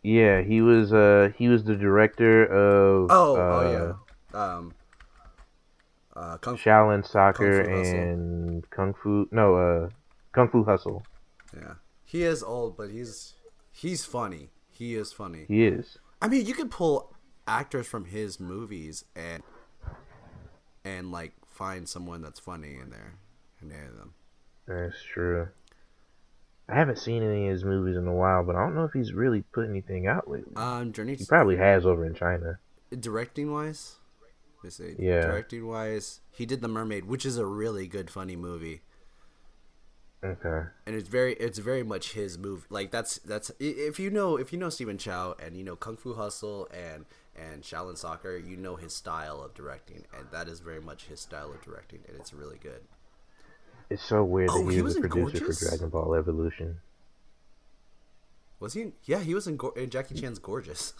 [0.03, 0.93] Yeah, he was.
[0.93, 3.07] Uh, he was the director of.
[3.09, 4.39] Oh, uh, oh yeah.
[4.39, 4.73] Um,
[6.15, 7.99] uh, Kung Shaolin Soccer Kung Fu Hustle.
[7.99, 9.27] and Kung Fu.
[9.31, 9.89] No, uh,
[10.31, 11.03] Kung Fu Hustle.
[11.55, 13.33] Yeah, he is old, but he's
[13.75, 14.49] he's funny.
[14.71, 15.45] He is funny.
[15.47, 15.97] He is.
[16.21, 17.13] I mean, you could pull
[17.47, 19.43] actors from his movies and
[20.83, 23.15] and like find someone that's funny in there
[23.61, 24.13] and air them.
[24.67, 25.47] That's true.
[26.67, 28.91] I haven't seen any of his movies in a while, but I don't know if
[28.93, 30.55] he's really put anything out lately.
[30.55, 32.57] Um, Journey He probably has over in China.
[32.99, 33.97] directing wise,
[34.63, 34.95] let's see.
[34.97, 35.21] Yeah.
[35.21, 38.81] Directing wise, he did The Mermaid, which is a really good, funny movie,
[40.25, 40.67] Okay.
[40.87, 42.65] and it's very, it's very much his move.
[42.71, 45.97] Like that's that's if you know if you know Stephen Chow and you know Kung
[45.97, 50.61] Fu Hustle and and Shaolin Soccer, you know his style of directing, and that is
[50.61, 52.81] very much his style of directing, and it's really good.
[53.89, 55.59] It's so weird Oh, that he he was was a producer Gorgeous?
[55.59, 56.79] for Dragon Ball Evolution.
[58.59, 58.81] Was he?
[58.81, 60.93] In, yeah, he was in, in Jackie Chan's Gorgeous.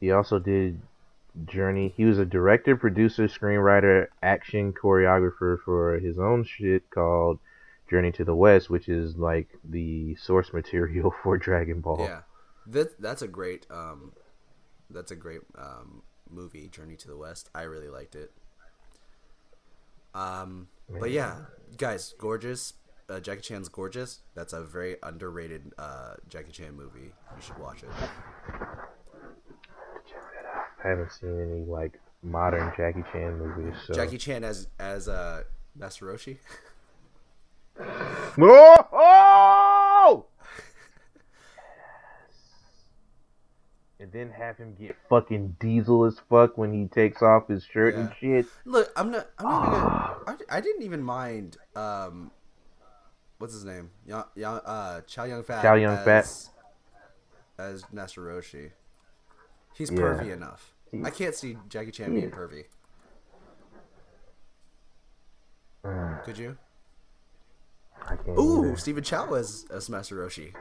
[0.00, 0.80] He also did
[1.46, 1.92] Journey.
[1.96, 7.38] He was a director, producer, screenwriter, action choreographer for his own shit called
[7.88, 12.00] Journey to the West, which is like the source material for Dragon Ball.
[12.00, 12.20] Yeah,
[12.66, 14.12] that that's a great um,
[14.90, 17.50] that's a great um movie, Journey to the West.
[17.54, 18.32] I really liked it.
[20.14, 20.68] Um,
[21.00, 21.36] but yeah,
[21.76, 22.74] guys, gorgeous.
[23.08, 24.20] Uh, Jackie Chan's gorgeous.
[24.34, 27.12] That's a very underrated uh Jackie Chan movie.
[27.36, 27.90] You should watch it.
[30.84, 33.74] I haven't seen any like modern Jackie Chan movies.
[33.86, 33.94] So.
[33.94, 35.42] Jackie Chan as as uh
[35.76, 36.38] Master Roshi.
[38.38, 38.86] Oh!
[38.92, 40.26] oh!
[44.02, 47.94] and then have him get fucking diesel as fuck when he takes off his shirt
[47.94, 48.46] and shit.
[48.64, 49.30] Look, I'm not.
[49.38, 49.80] I'm not even.
[49.80, 51.56] Gonna, I, I didn't even mind.
[51.76, 52.32] Um,
[53.38, 53.90] what's his name?
[54.04, 55.62] Young, young, uh, Chow Yun Fat.
[55.62, 56.24] Chow Yun Fat.
[56.24, 56.50] as,
[57.58, 58.72] as Master Roshi.
[59.74, 59.98] He's Yeah.
[59.98, 60.71] pervy enough.
[61.04, 62.64] I can't see Jackie Chan being pervy.
[66.24, 66.58] Could you?
[68.28, 68.76] Ooh, either.
[68.76, 70.54] Stephen Chow as as Master Roshi.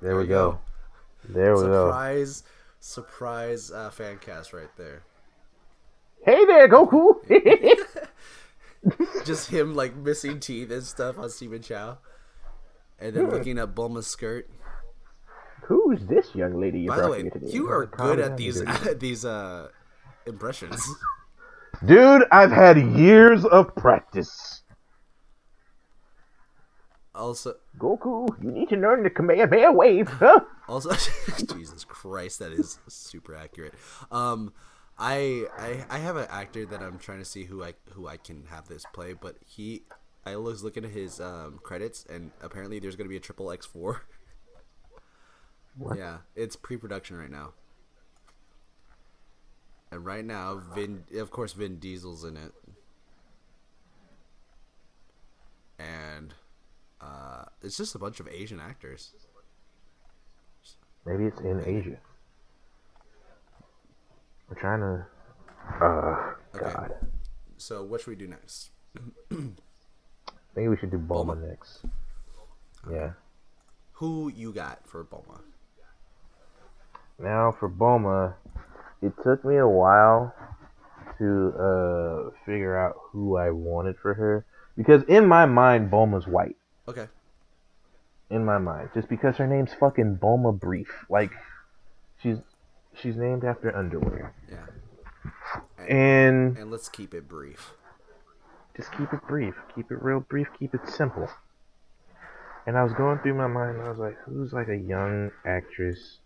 [0.00, 0.60] There we go.
[1.28, 1.88] There we go.
[1.88, 2.42] Surprise,
[2.80, 5.02] surprise uh, fan cast right there.
[6.24, 7.16] Hey there, Goku!
[9.24, 11.98] Just him like missing teeth and stuff on Stephen Chow,
[12.98, 14.48] and then looking at Bulma's skirt.
[15.70, 18.60] Who's this young lady you By the way, you are good at these
[18.98, 19.68] these uh
[20.26, 20.84] impressions.
[21.86, 24.62] Dude, I've had years of practice.
[27.14, 30.40] Also, Goku, you need to learn the Kamehameha wave, huh?
[30.68, 30.90] also,
[31.36, 33.74] Jesus Christ, that is super accurate.
[34.10, 34.52] Um,
[34.98, 38.16] I I I have an actor that I'm trying to see who I who I
[38.16, 39.84] can have this play, but he
[40.26, 43.66] I was looking at his um credits and apparently there's gonna be a triple X
[43.66, 44.02] four.
[45.80, 45.96] What?
[45.96, 47.54] Yeah, it's pre-production right now.
[49.90, 52.52] And right now, Vin, of course, Vin Diesel's in it,
[55.78, 56.34] and
[57.00, 59.12] uh, it's just a bunch of Asian actors.
[61.06, 61.96] Maybe it's in Asia.
[64.48, 65.06] We're trying to.
[65.84, 66.64] Uh, Okay.
[66.72, 66.94] God.
[67.58, 68.70] So, what should we do next?
[69.30, 71.48] Maybe we should do Bulma, Bulma.
[71.48, 71.84] next.
[72.90, 73.12] Yeah.
[73.92, 75.40] Who you got for Bulma?
[77.22, 78.34] Now for Bulma,
[79.02, 80.34] it took me a while
[81.18, 84.44] to uh figure out who I wanted for her
[84.76, 86.56] because in my mind Bulma's white.
[86.88, 87.08] Okay.
[88.30, 91.32] In my mind, just because her name's fucking Bulma Brief, like
[92.22, 92.38] she's
[92.94, 94.66] she's named after underwear, Yeah.
[95.88, 97.72] and And let's keep it brief.
[98.76, 101.28] just keep it brief, keep it real brief, keep it simple.
[102.66, 105.32] And I was going through my mind, and I was like, who's like a young
[105.44, 106.18] actress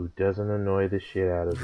[0.00, 1.60] who doesn't annoy the shit out of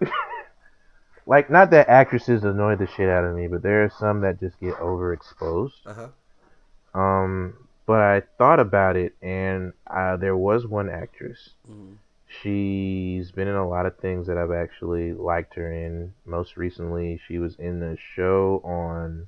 [0.00, 0.08] me?
[1.26, 4.40] like, not that actresses annoy the shit out of me, but there are some that
[4.40, 5.72] just get overexposed.
[5.86, 6.98] Uh huh.
[6.98, 7.54] Um,
[7.86, 11.50] but I thought about it, and uh, there was one actress.
[11.70, 11.96] Mhm.
[12.26, 16.14] She's been in a lot of things that I've actually liked her in.
[16.24, 19.26] Most recently, she was in the show on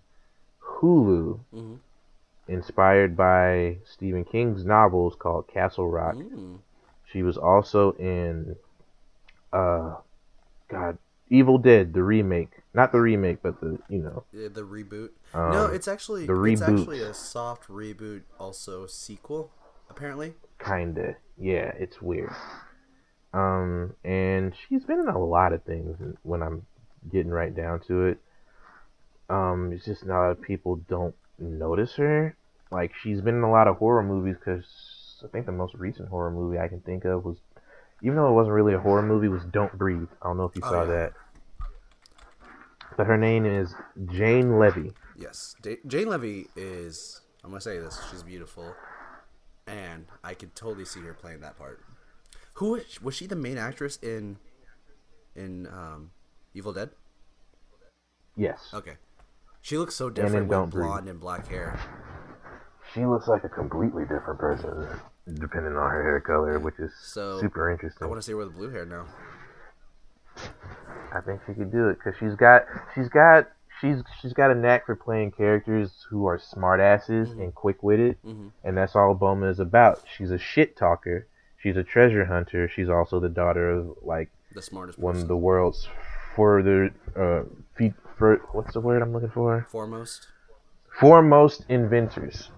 [0.61, 1.79] Hulu, Mhm.
[2.49, 6.15] inspired by Stephen King's novels called Castle Rock.
[6.15, 6.59] Mm.
[7.13, 8.57] She was also in,
[9.53, 9.97] uh,
[10.69, 10.99] God,
[11.29, 12.51] Evil Dead, the remake.
[12.75, 14.25] Not the remake, but the, you know.
[14.33, 15.11] Yeah, the reboot.
[15.35, 16.79] Um, no, it's actually the it's reboot.
[16.81, 19.51] actually a soft reboot, also sequel.
[19.91, 20.35] apparently.
[20.59, 21.17] Kinda.
[21.39, 22.33] Yeah, it's weird.
[23.35, 26.67] Um, and she's been in a lot of things when I'm
[27.11, 28.19] getting right down to it.
[29.29, 32.37] Um, it's just not a lot of people don't notice her.
[32.71, 34.65] Like she's been in a lot of horror movies because
[35.25, 37.39] I think the most recent horror movie I can think of was,
[38.03, 40.09] even though it wasn't really a horror movie, was Don't Breathe.
[40.23, 40.91] I don't know if you Oh, saw yeah.
[40.91, 41.13] that.
[42.97, 43.75] But her name is
[44.07, 44.93] Jane Levy.
[45.17, 47.21] Yes, Da- Jane Levy is.
[47.45, 47.99] I'm gonna say this.
[48.11, 48.75] She's beautiful,
[49.67, 51.81] and I could totally see her playing that part.
[52.55, 53.27] Who was, was she?
[53.27, 54.37] The main actress in
[55.35, 56.11] in um,
[56.55, 56.91] Evil Dead.
[58.37, 58.69] Yes.
[58.75, 58.97] Okay,
[59.63, 60.85] she looks so different with Don't Breathe.
[60.87, 61.79] blonde and black hair.
[62.93, 64.87] She looks like a completely different person,
[65.27, 68.05] depending on her hair color, which is So, super interesting.
[68.07, 69.07] I want to see her with blue hair now.
[71.13, 73.49] I think she could do it because she's got she's got
[73.81, 78.51] she's she's got a knack for playing characters who are smartasses and quick witted, Mhm.
[78.65, 80.01] and that's all Bulma is about.
[80.17, 81.27] She's a shit talker.
[81.59, 82.67] She's a treasure hunter.
[82.69, 85.25] She's also the daughter of like The smartest one person.
[85.25, 85.87] of the world's
[86.35, 87.43] further uh
[87.77, 90.29] feet for what's the word I'm looking for foremost.
[90.99, 92.51] foremost inventors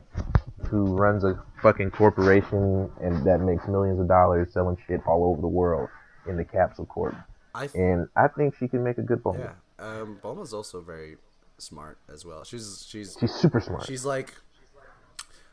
[0.69, 5.41] who runs a fucking corporation and that makes millions of dollars selling shit all over
[5.41, 5.89] the world
[6.29, 7.15] in the Capsule Corp.
[7.55, 9.39] I th- And I think she can make a good Bulma.
[9.39, 9.53] yeah.
[9.79, 11.17] Um, Bulma's also very
[11.59, 12.45] smart as well.
[12.45, 13.87] She's she's She's super smart.
[13.87, 14.35] She's like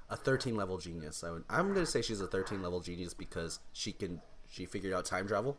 [0.09, 1.23] a 13 level genius.
[1.23, 4.93] I would, I'm gonna say she's a 13 level genius because she can she figured
[4.93, 5.57] out time travel.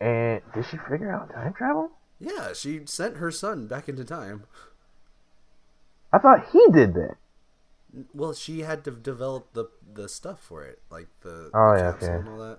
[0.00, 1.90] And did she figure out time travel?
[2.20, 4.44] Yeah, she sent her son back into time.
[6.12, 7.16] I thought he did that.
[8.14, 11.88] Well, she had to develop the the stuff for it, like the, Oh, the yeah,
[11.90, 12.06] okay.
[12.06, 12.58] and all that.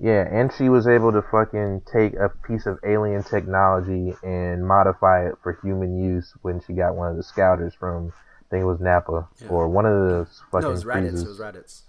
[0.00, 5.26] Yeah, and she was able to fucking take a piece of alien technology and modify
[5.28, 8.66] it for human use when she got one of the scouters from, I think it
[8.66, 9.48] was Nappa, Yeah.
[9.48, 11.12] or one of the fucking No, it was Raditz.
[11.12, 11.22] Frieza's.
[11.22, 11.82] It was Raditz.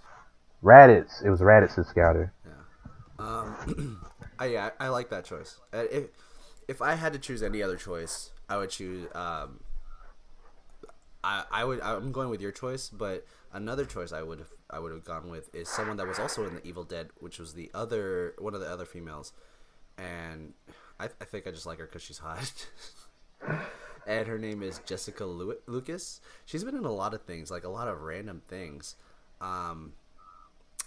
[0.62, 1.24] Raditz.
[1.24, 2.32] It was Raditz's scouter.
[2.44, 3.24] Yeah.
[3.24, 4.00] Um,
[4.38, 5.58] I yeah, I like that choice.
[5.72, 6.06] If
[6.68, 9.08] if I had to choose any other choice, I would choose.
[9.14, 9.60] Um,
[11.26, 11.80] I I would.
[11.80, 15.28] I'm going with your choice, but another choice I would have I would have gone
[15.28, 18.54] with is someone that was also in the Evil Dead, which was the other one
[18.54, 19.32] of the other females,
[19.98, 20.54] and
[21.00, 22.68] I, I think I just like her because she's hot.
[24.06, 26.20] and her name is Jessica Lucas.
[26.44, 28.94] She's been in a lot of things, like a lot of random things.
[29.40, 29.94] Um,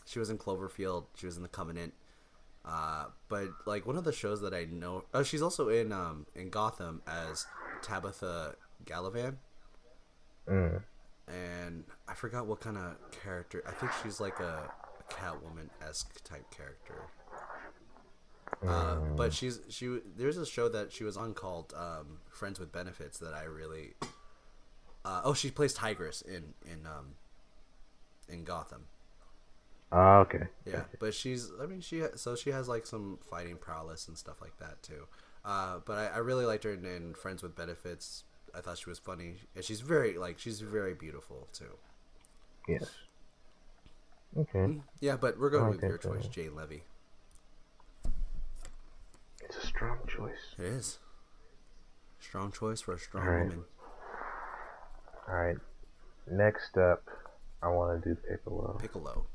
[0.06, 1.06] she was in Cloverfield.
[1.15, 1.93] She was in The Covenant.
[2.65, 6.28] Uh, but like one of the shows that I know, oh, she's also in um
[6.36, 7.45] in Gotham as
[7.82, 9.38] Tabitha Galavan,
[10.47, 10.82] Mm.
[11.28, 13.63] and I forgot what kind of character.
[13.67, 17.04] I think she's like a, a Catwoman esque type character.
[18.67, 19.99] Uh, but she's she.
[20.17, 23.93] There's a show that she was on called um, Friends with Benefits that I really.
[25.06, 27.15] Uh, oh, she plays Tigress in in um,
[28.28, 28.86] in Gotham.
[29.91, 30.47] Oh, okay.
[30.65, 31.52] Yeah, but she's.
[31.62, 32.04] I mean, she.
[32.15, 35.08] So she has like some fighting prowess and stuff like that too.
[35.45, 38.23] Uh, but I, I really liked her in, in Friends with Benefits.
[38.55, 41.77] I thought she was funny, and she's very like she's very beautiful too.
[42.67, 42.89] Yes.
[44.38, 44.59] Okay.
[44.59, 44.79] Mm-hmm.
[44.99, 46.83] Yeah, but we're going with your choice, so- Jane Levy.
[49.43, 50.53] It's a strong choice.
[50.59, 50.99] It is
[52.19, 53.43] strong choice for a strong All right.
[53.49, 53.63] woman.
[55.27, 55.57] All right.
[56.29, 57.03] Next up,
[57.63, 58.77] I want to do Piccolo.
[58.79, 59.25] Piccolo,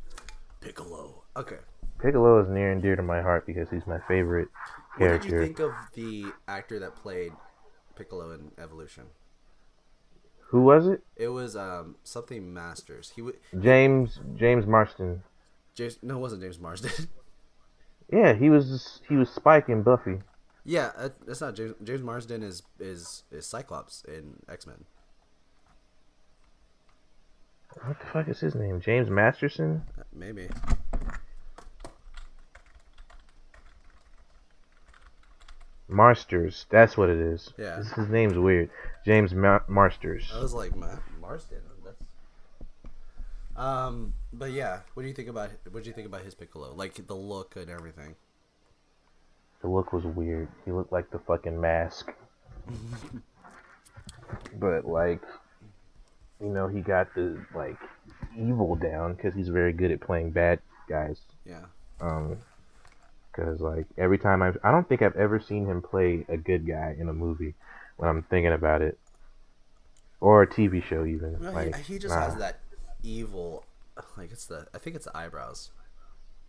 [0.60, 1.24] Piccolo.
[1.36, 1.58] Okay,
[2.00, 4.48] Piccolo is near and dear to my heart because he's my favorite
[4.96, 5.14] character.
[5.16, 7.32] what did you think of the actor that played
[7.96, 9.04] Piccolo in Evolution?
[10.48, 11.02] Who was it?
[11.16, 13.12] It was um something Masters.
[13.14, 15.22] He would James James Marston.
[15.74, 15.98] James.
[16.02, 17.08] No, it wasn't James Marsden.
[18.12, 20.18] Yeah, he was he was Spike in Buffy.
[20.64, 21.74] Yeah, uh, that's not James.
[21.82, 24.84] James Marsden is is is Cyclops in X Men.
[27.82, 28.80] What the fuck is his name?
[28.80, 29.82] James Masterson?
[30.12, 30.48] Maybe.
[35.88, 36.66] Marsters.
[36.70, 37.52] That's what it is.
[37.58, 37.76] Yeah.
[37.76, 38.70] His, his name's weird.
[39.04, 40.30] James Ma- Marsters.
[40.34, 40.96] I was like Ma-.
[41.20, 41.46] That's...
[43.56, 46.74] Um, but yeah, what do you think about what do you think about his Piccolo?
[46.74, 48.16] Like the look and everything.
[49.62, 50.48] The look was weird.
[50.64, 52.12] He looked like the fucking mask.
[54.58, 55.22] but like,
[56.40, 57.78] you know, he got the like
[58.36, 61.20] evil down because he's very good at playing bad guys.
[61.46, 61.64] Yeah.
[62.00, 62.38] Um,
[63.34, 66.66] because like every time I, I don't think I've ever seen him play a good
[66.66, 67.54] guy in a movie.
[67.96, 68.98] When I'm thinking about it,
[70.20, 71.38] or a TV show even.
[71.40, 72.22] No, like, he, he just nah.
[72.22, 72.60] has that
[73.02, 73.64] evil.
[74.16, 75.70] Like it's the I think it's the eyebrows.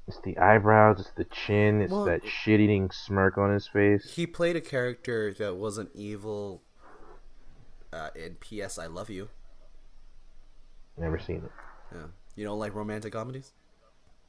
[0.07, 4.13] It's the eyebrows, it's the chin, it's Well- that shit-eating smirk on his face.
[4.13, 6.61] He played a character that wasn't evil.
[7.91, 8.77] Uh, in P.S.
[8.77, 9.29] I love you.
[10.97, 11.51] Never seen it.
[11.93, 12.07] Yeah.
[12.35, 13.53] You don't like romantic comedies?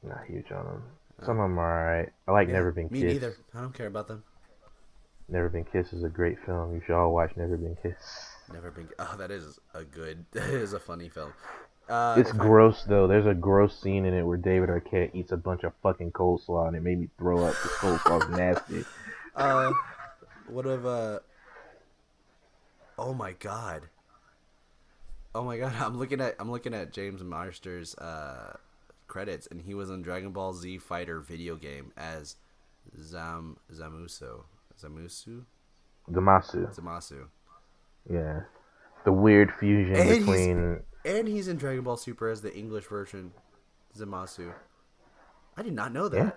[0.01, 0.83] Not huge on them.
[1.25, 2.09] Some of them are alright.
[2.27, 3.03] I like Yeah, Never Been Me Kissed.
[3.05, 3.35] Me neither.
[3.55, 4.23] I don't care about them.
[5.29, 6.73] Never Been Kissed is a great film.
[6.75, 7.97] You should all watch Never Been Kissed.
[8.53, 8.87] Never been.
[8.99, 10.25] Oh, that is a good.
[10.31, 11.33] That is a funny film.
[11.89, 13.07] Uh, It's if I- gross though.
[13.07, 16.67] There's a gross scene in it where David Arquette eats a bunch of fucking coleslaw,
[16.67, 17.53] and it made me throw up.
[17.63, 18.85] The coleslaw's nasty.
[19.35, 19.71] Uh,
[20.47, 21.19] what of uh?
[22.97, 23.83] Oh my god.
[25.35, 25.73] Oh my god!
[25.79, 28.55] I'm looking at I'm looking at James Marsters uh
[29.07, 32.35] credits, and he was in Dragon Ball Z Fighter video game as
[32.99, 34.43] Zam Zamuso
[34.81, 35.45] Zamusu
[36.09, 36.73] Damasu.
[36.75, 37.27] Zamasu,
[38.09, 38.41] Yeah.
[39.03, 40.83] The weird fusion And he's- between.
[41.05, 43.33] and he's in Dragon Ball Super as the English version
[43.97, 44.53] Zamasu.
[45.55, 46.31] I did not know Yeah.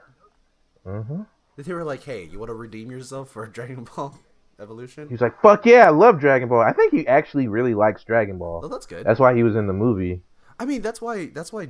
[0.85, 1.03] that.
[1.05, 1.23] hmm
[1.57, 4.19] They were like, "Hey, you want to redeem yourself for Dragon Ball
[4.59, 6.61] Evolution?" He's like, fuck yeah, I love Dragon Ball.
[6.63, 8.69] I think he actually really likes Dragon Oh, Ball.
[8.69, 9.05] that's good.
[9.05, 10.23] That's why he was in the movie.
[10.59, 11.69] I mean, that's why that's why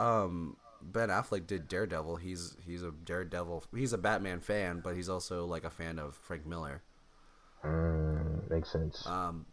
[0.00, 2.16] um, Ben Affleck did Daredevil.
[2.16, 3.64] He's he's a Daredevil.
[3.74, 6.82] He's a Batman fan, but he's also like a fan of Frank Miller.
[7.64, 9.06] Mm, makes sense.
[9.06, 9.44] Um,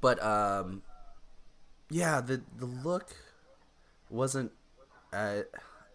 [0.00, 0.82] but um,
[1.90, 3.16] yeah, the the look
[4.08, 4.52] wasn't.
[5.12, 5.42] Uh,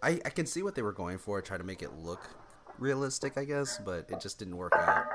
[0.04, 2.22] I I can see what they were going for, try to make it look
[2.78, 5.06] realistic, I guess, but it just didn't work out.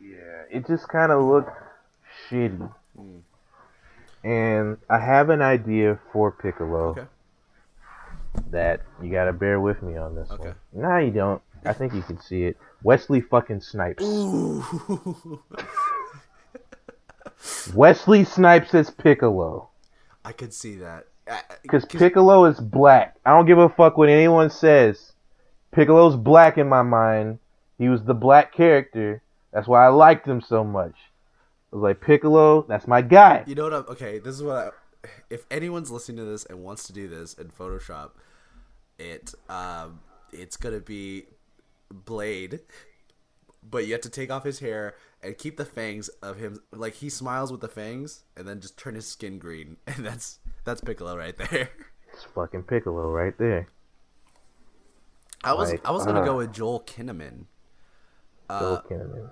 [0.00, 1.56] Yeah, it just kind of looked
[2.28, 2.72] shitty.
[2.96, 3.18] Hmm.
[4.24, 7.04] And I have an idea for Piccolo Okay.
[8.50, 10.54] that you gotta bear with me on this Okay.
[10.72, 10.82] one.
[10.82, 11.42] Nah, you don't.
[11.66, 12.56] I think you can see it.
[12.82, 14.02] Wesley fucking Snipes.
[14.02, 14.64] Ooh.
[17.74, 19.68] Wesley Snipes as Piccolo.
[20.24, 21.06] I could see that.
[21.62, 23.16] Because Piccolo is black.
[23.24, 25.12] I don't give a fuck what anyone says.
[25.72, 27.38] Piccolo's black in my mind.
[27.78, 29.22] He was the black character.
[29.52, 30.94] That's why I liked him so much.
[31.74, 33.42] I was like, Piccolo, that's my guy.
[33.48, 33.72] You know what?
[33.72, 34.56] I'm, okay, this is what.
[34.56, 38.12] I, if anyone's listening to this and wants to do this in Photoshop,
[38.96, 39.98] it um,
[40.32, 41.24] it's gonna be
[41.90, 42.60] Blade,
[43.68, 46.60] but you have to take off his hair and keep the fangs of him.
[46.70, 50.38] Like he smiles with the fangs, and then just turn his skin green, and that's
[50.62, 51.70] that's Piccolo right there.
[52.12, 53.66] It's fucking Piccolo right there.
[55.42, 57.46] I was Like, I was gonna uh, go with Joel Kinnaman.
[58.48, 58.80] Uh,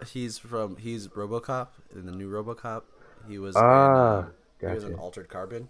[0.06, 2.82] He's from he's RoboCop in the new RoboCop.
[3.28, 5.02] He was Ah, in, um, he was in gotcha.
[5.02, 5.68] Altered Carbon.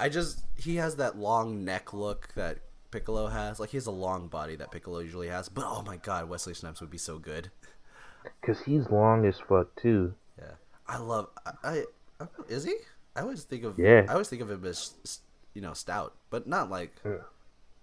[0.00, 2.58] I just he has that long neck look that
[2.90, 3.60] Piccolo has.
[3.60, 5.48] Like he has a long body that Piccolo usually has.
[5.48, 7.50] But oh my god, Wesley Snipes would be so good.
[8.42, 10.14] Cause he's long as fuck too.
[10.38, 10.52] Yeah,
[10.88, 11.28] I love.
[11.46, 11.84] I, I,
[12.20, 12.74] I is he?
[13.14, 14.06] I always think of Yeah.
[14.08, 15.20] I always think of him as
[15.52, 16.94] you know stout, but not like.
[17.04, 17.18] Yeah.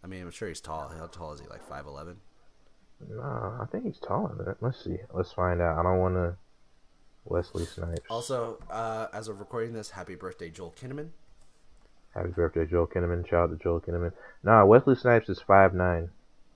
[0.04, 0.90] I mean, I'm sure he's tall.
[0.90, 1.48] How tall is he?
[1.48, 2.18] Like five eleven.
[3.10, 4.58] Nah, I think he's taller than that.
[4.62, 4.98] Let's see.
[5.14, 5.78] Let's find out.
[5.80, 6.36] I don't want to.
[7.26, 8.02] Wesley Snipes.
[8.10, 11.10] Also, uh, as of recording this, happy birthday, Joel Kinnaman.
[12.16, 13.28] Happy birthday, Joel Kinnaman.
[13.30, 14.12] Shout out to Joel Kinnaman.
[14.44, 16.10] Nah, Wesley Snipes is five nine.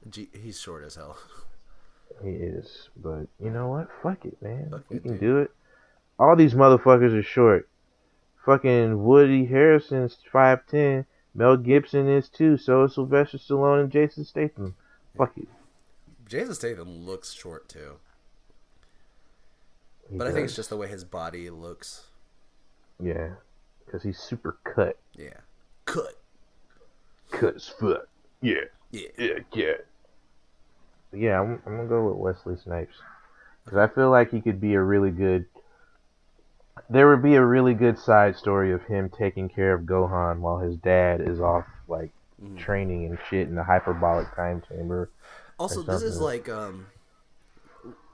[0.10, 1.18] G- he's short as hell.
[2.24, 3.90] He is, but you know what?
[4.02, 4.70] Fuck it, man.
[4.72, 5.20] Fuck we it, can dude.
[5.20, 5.52] do it.
[6.18, 7.68] All these motherfuckers are short.
[8.46, 11.06] Fucking Woody Harrison's five ten.
[11.34, 12.56] Mel Gibson is too.
[12.56, 14.76] So is Sylvester Stallone and Jason Statham.
[15.18, 15.50] Fuck it.
[16.28, 17.98] Jason Statham looks short too,
[20.10, 22.06] He but I think it's just the way his body looks.
[23.02, 23.30] yeah,
[23.86, 24.98] because he's super cut.
[25.16, 25.38] Yeah,
[25.86, 26.20] cut.
[27.32, 28.08] Cut as fuck.
[28.42, 28.62] Yeah,
[28.92, 29.74] Yeah, yeah, yeah.
[31.14, 32.96] Yeah, I'm, I'm gonna go with Wesley Snipes
[33.64, 35.46] because I feel like he could be a really good.
[36.90, 40.60] There would be a really good side story of him taking care of Gohan while
[40.60, 42.12] his dad is off like
[42.44, 42.58] Mhm.
[42.58, 45.10] training and shit in the hyperbolic time chamber.
[45.58, 46.88] Also, this is like um,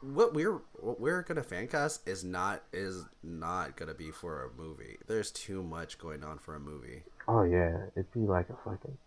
[0.02, 4.62] what we're what we're gonna fan cast is not is not gonna be for a
[4.62, 4.98] movie.
[5.08, 7.04] There's too much going on for a movie.
[7.28, 8.98] Oh yeah, it'd be like a fucking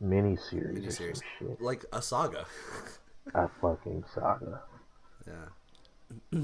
[0.00, 1.22] mini series or Miniseries.
[1.38, 1.60] shit.
[1.60, 2.46] Like a saga.
[3.34, 4.62] A fucking saga.
[5.26, 5.34] Yeah.
[6.32, 6.38] So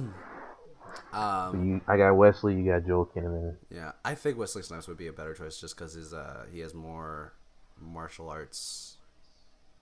[1.19, 1.69] um.
[1.69, 2.55] you, I got Wesley.
[2.55, 3.57] You got Joel Kinnaman.
[3.71, 6.61] Yeah, I think Wesley Snipes would be a better choice just because his uh he
[6.61, 7.33] has more
[7.81, 8.99] martial arts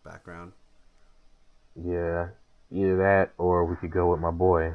[0.05, 0.53] background.
[1.77, 2.29] Yeah,
[2.71, 4.75] either that or we could go with my boy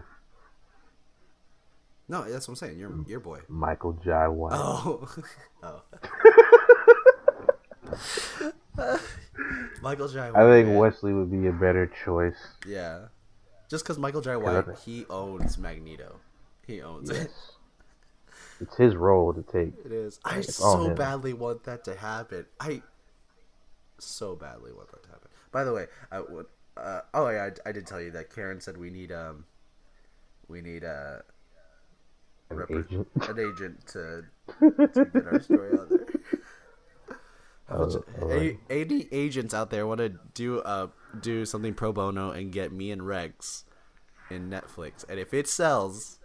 [2.07, 2.77] No, that's what I'm saying.
[2.79, 3.39] Your your boy.
[3.47, 4.53] Michael Jai White.
[4.55, 5.07] Oh,
[5.63, 5.81] oh.
[9.81, 10.41] Michael Jai White.
[10.41, 10.77] I think man.
[10.77, 12.37] Wesley would be a better choice.
[12.67, 13.05] Yeah,
[13.69, 16.19] just because Michael Jai I White, think- he owns Magneto.
[16.65, 17.31] He owns it.
[18.61, 19.71] It's his role to take.
[19.85, 20.19] It is.
[20.25, 22.45] I It's so badly want that to happen.
[22.59, 22.81] I
[23.99, 25.29] so badly want that to happen.
[25.53, 26.45] By the way, I would.
[26.80, 29.45] Uh, oh yeah, I, I did tell you that Karen said we need um,
[30.47, 31.17] we need uh,
[32.49, 33.07] An repre- agent.
[33.27, 34.23] an agent to
[34.59, 36.05] to get our story out there.
[37.71, 40.88] Oh, A- any agents out there want to do uh
[41.21, 43.65] do something pro bono and get me and Rex
[44.32, 46.19] in Netflix, and if it sells,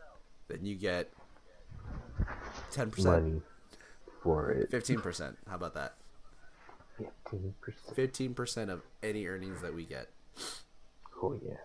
[0.48, 1.10] then you get
[2.70, 3.42] ten percent, money
[4.22, 4.70] for it.
[4.70, 5.36] fifteen percent.
[5.48, 5.94] How about that?
[6.96, 7.96] Fifteen percent.
[7.96, 10.08] Fifteen percent of any earnings that we get.
[11.22, 11.56] Oh yeah.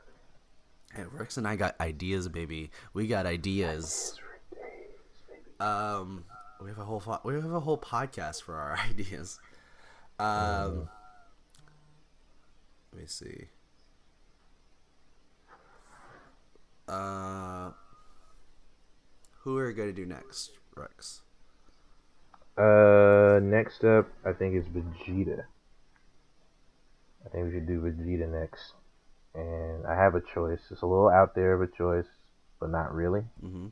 [0.96, 2.72] And Rex and I got ideas, baby.
[2.94, 4.20] We got ideas.
[5.60, 6.24] Um,
[6.62, 9.40] we have a whole fo- we have a whole podcast for our ideas.
[10.20, 10.90] Um,
[12.92, 13.48] let me see.
[16.88, 17.72] Uh,
[19.42, 21.22] who are we gonna do next, Rex?
[22.58, 25.44] Uh, next up, I think is Vegeta.
[27.26, 28.74] I think we should do Vegeta next,
[29.36, 30.60] and I have a choice.
[30.72, 32.08] It's a little out there of a choice,
[32.60, 33.24] but not really.
[33.44, 33.68] Mm-hmm.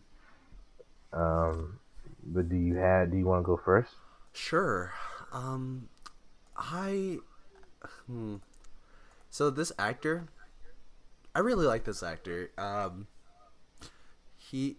[1.14, 1.80] Um,
[2.26, 3.12] but do you have?
[3.12, 3.92] Do you want to go first?
[4.34, 4.94] Sure.
[5.32, 5.90] Um,
[6.56, 7.20] I.
[8.08, 8.38] Hmm.
[9.30, 10.28] So this actor,
[11.36, 12.52] I really like this actor.
[12.58, 13.08] Um,
[14.36, 14.78] he,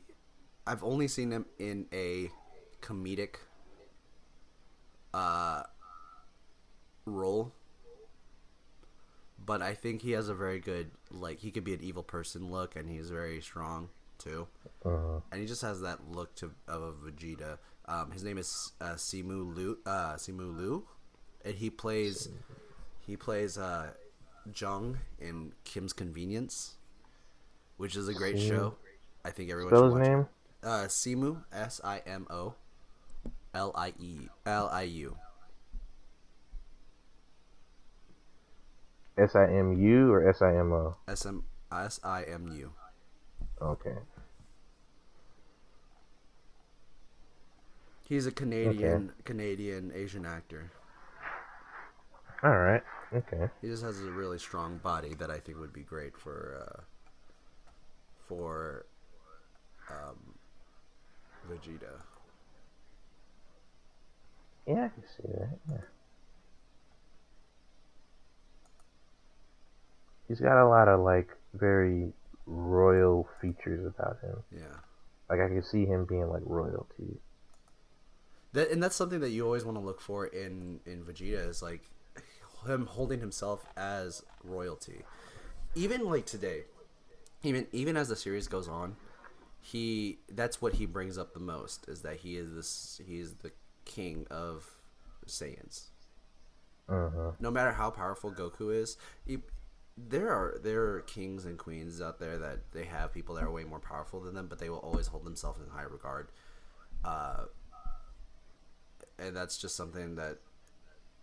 [0.66, 2.30] I've only seen him in a
[2.82, 3.36] comedic,
[5.14, 5.62] uh,
[7.04, 7.52] role.
[9.48, 12.50] But I think he has a very good, like, he could be an evil person
[12.52, 13.88] look, and he's very strong
[14.18, 14.46] too
[14.84, 17.58] Uh, and he just has that look to of a Vegeta.
[17.86, 19.78] Um, his name is uh, Simu Liu.
[19.86, 20.84] Uh, Simu Liu,
[21.44, 22.28] and he plays
[23.06, 23.88] he plays uh,
[24.54, 26.76] Jung in Kim's Convenience,
[27.78, 28.48] which is a great Simu.
[28.48, 28.74] show.
[29.24, 30.20] I think everyone spell should his name.
[30.20, 30.66] it.
[30.66, 32.54] Uh, Simu S I M O
[33.54, 35.16] L I E L I U.
[39.18, 40.96] S I M U or S I M O.
[41.08, 42.72] S M S I M U.
[43.60, 43.96] Okay.
[48.08, 50.72] He's a Canadian Canadian Asian actor.
[52.42, 52.82] All right.
[53.12, 53.48] Okay.
[53.60, 56.80] He just has a really strong body that I think would be great for uh,
[58.26, 58.86] for
[59.90, 60.34] um,
[61.50, 62.02] Vegeta.
[64.66, 65.58] Yeah, I can see that.
[65.70, 65.97] Yeah.
[70.28, 72.12] He's got a lot of like very
[72.46, 74.36] royal features about him.
[74.54, 74.76] Yeah,
[75.28, 77.18] Like I can see him being like royalty.
[78.52, 81.62] that and that's something that you always want to look for in in Vegeta is
[81.62, 81.82] like
[82.66, 85.02] him holding himself as royalty.
[85.74, 86.62] Even like today,
[87.42, 88.96] even even as the series goes on,
[89.60, 93.34] he that's what he brings up the most is that he is this he is
[93.34, 93.52] the
[93.84, 94.66] king of
[95.26, 95.84] Saiyans.
[96.90, 97.32] Uh-huh.
[97.38, 99.36] no matter how powerful Goku is, he,
[100.08, 103.50] there are there are kings and queens out there that they have people that are
[103.50, 106.28] way more powerful than them, but they will always hold themselves in high regard.
[107.04, 107.44] Uh,
[109.18, 110.38] and that's just something that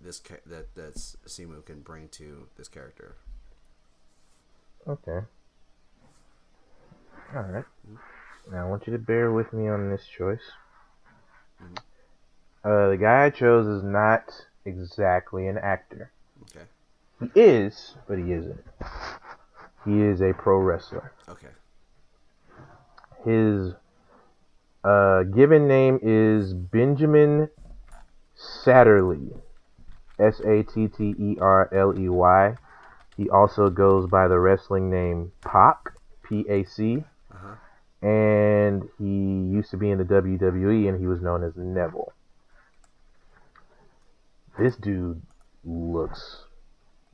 [0.02, 3.16] this that that's Simu can bring to this character.
[4.88, 5.26] Okay.
[7.36, 7.66] All right.
[8.52, 10.52] Now I want you to bear with me on this choice.
[12.64, 16.12] Uh, the guy I chose is not exactly an actor.
[16.44, 16.66] Okay.
[17.20, 18.64] He is, but he isn't.
[19.86, 21.14] He is a pro wrestler.
[21.30, 21.48] Okay.
[23.24, 23.74] His
[24.84, 27.50] uh, given name is Benjamin
[28.38, 29.40] Satterley.
[30.20, 32.56] S A T T E R L E Y.
[33.18, 35.92] He also goes by the wrestling name Pac,
[36.24, 37.04] P A C.
[37.32, 38.08] Uh-huh.
[38.08, 42.14] And he used to be in the WWE and he was known as Neville.
[44.58, 45.22] This dude
[45.66, 46.45] looks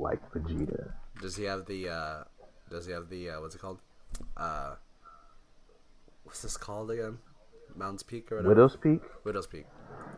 [0.02, 0.94] like Vegeta.
[1.22, 2.24] Does he have the uh,
[2.70, 3.80] Does he have the uh, what's it called?
[4.36, 4.76] Uh,
[6.24, 7.20] what's this called again?
[7.76, 8.50] Mountains Peak or whatever.
[8.50, 9.02] Widow's Peak?
[9.24, 9.66] Widow's Peak.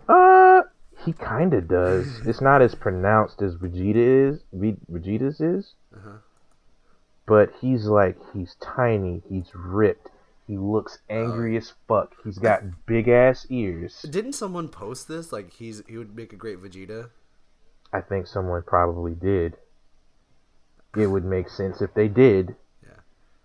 [0.09, 0.63] Uh,
[1.05, 2.07] he kind of does.
[2.25, 4.43] it's not as pronounced as Vegeta is.
[4.53, 5.73] Ve- Vegeta's is.
[5.95, 6.17] Uh-huh.
[7.25, 9.21] But he's like he's tiny.
[9.29, 10.09] He's ripped.
[10.47, 12.13] He looks angry as fuck.
[12.23, 14.05] He's got big ass ears.
[14.09, 15.31] Didn't someone post this?
[15.31, 17.09] Like he's he would make a great Vegeta.
[17.93, 19.55] I think someone probably did.
[20.95, 22.55] It would make sense if they did.
[22.83, 22.89] Yeah.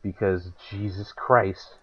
[0.03, 1.77] Because Jesus Christ,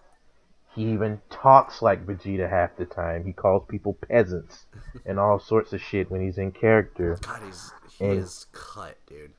[0.74, 3.24] he even talks like Vegeta half the time.
[3.24, 4.66] He calls people peasants
[5.06, 7.18] and all sorts of shit when he's in character.
[7.22, 9.32] God, he's he And- is cut, dude.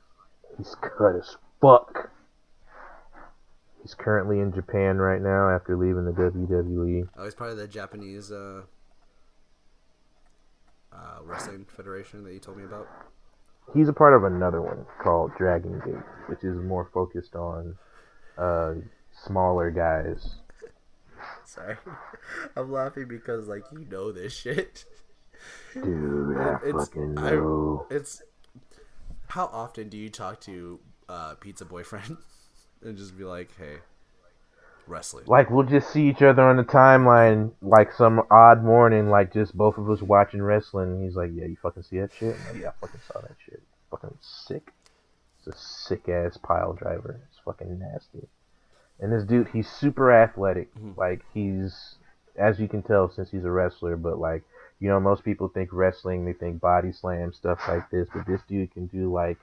[0.56, 2.10] He's cut as fuck.
[3.82, 6.10] He's currently in Japan right now after leaving the.
[6.10, 7.08] WWE.
[7.16, 8.62] Oh, he's part of the Japanese uh,
[10.92, 12.88] uh, wrestling federation that you told me about.
[13.74, 17.76] He's a part of another one called Dragon Gate, which is more focused on
[18.36, 18.74] uh,
[19.12, 20.36] smaller guys.
[21.44, 21.76] Sorry,
[22.56, 24.84] I'm laughing because like you know this shit.
[25.74, 27.86] Dude, I It's fucking I, know.
[27.90, 28.22] it's
[29.28, 32.16] how often do you talk to uh, pizza boyfriend
[32.82, 33.76] and just be like, "Hey,
[34.88, 39.32] wrestling." Like we'll just see each other on the timeline, like some odd morning, like
[39.32, 40.92] just both of us watching wrestling.
[40.92, 43.36] And he's like, "Yeah, you fucking see that shit?" Like, yeah, I fucking saw that
[43.44, 43.62] shit.
[43.90, 44.72] Fucking sick.
[45.38, 47.20] It's a sick ass pile driver.
[47.28, 48.28] It's fucking nasty.
[49.00, 50.74] And this dude, he's super athletic.
[50.74, 50.98] Mm-hmm.
[50.98, 51.96] Like he's,
[52.36, 53.96] as you can tell, since he's a wrestler.
[53.96, 54.42] But like,
[54.80, 58.08] you know, most people think wrestling, they think body slam stuff like this.
[58.12, 59.38] But this dude can do like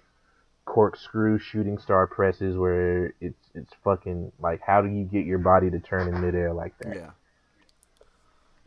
[0.65, 5.69] corkscrew shooting star presses where it's it's fucking like how do you get your body
[5.71, 6.95] to turn in midair like that?
[6.95, 7.09] Yeah,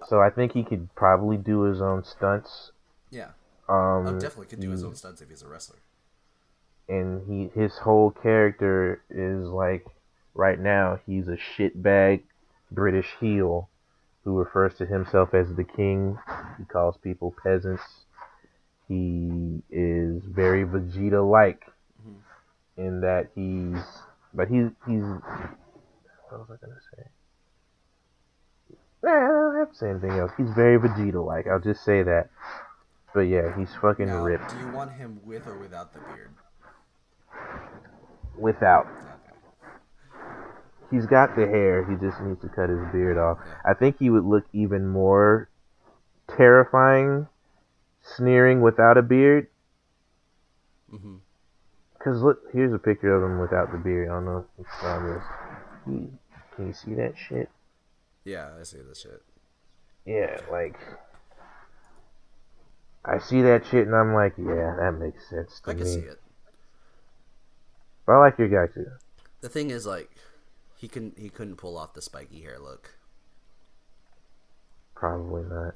[0.09, 2.71] So I think he could probably do his own stunts.
[3.11, 3.31] yeah.
[3.69, 5.77] Um, Oh, definitely could do his own stunts if he's a wrestler.
[6.89, 9.85] and he his whole character is like
[10.35, 12.23] right now he's a shitbag
[12.71, 13.69] British heel
[14.25, 16.19] who refers to himself as the king.
[16.59, 17.83] He calls people peasants.
[18.89, 21.63] He is very Vegeta like
[22.79, 23.83] in that he's
[24.35, 25.03] but he's he's
[26.31, 27.05] what was I gonna say?
[29.03, 30.33] Nah, I don't have to say anything else.
[30.37, 31.47] He's very Vegeta like.
[31.49, 32.31] I'll just say that.
[33.15, 36.35] But yeah, he's fucking Now, ripped do you want him with or without the beard?
[38.37, 38.89] without.
[39.15, 39.35] Okay.
[40.91, 41.85] he's got the hair.
[41.85, 43.39] He just needs to cut his beard off.
[43.65, 45.49] I think he would look even more
[46.37, 47.29] terrifying,
[48.03, 49.49] sneering without a beard.
[50.91, 51.17] hmm
[52.03, 54.09] Cause look, here's a picture of him without the beard.
[54.09, 55.23] I don't know if saw this.
[55.85, 56.07] He,
[56.55, 57.51] can you see that shit?
[58.25, 59.23] Yeah, I see this shit.
[60.07, 60.77] Yeah, like
[63.05, 65.81] I see that shit and I'm like, yeah, that makes sense to I me.
[65.81, 66.21] can see it.
[68.07, 68.87] But I like your guy too.
[69.41, 70.11] The thing is, like,
[70.77, 72.97] he couldn't he couldn't pull off the spiky hair look.
[74.95, 75.75] Probably not.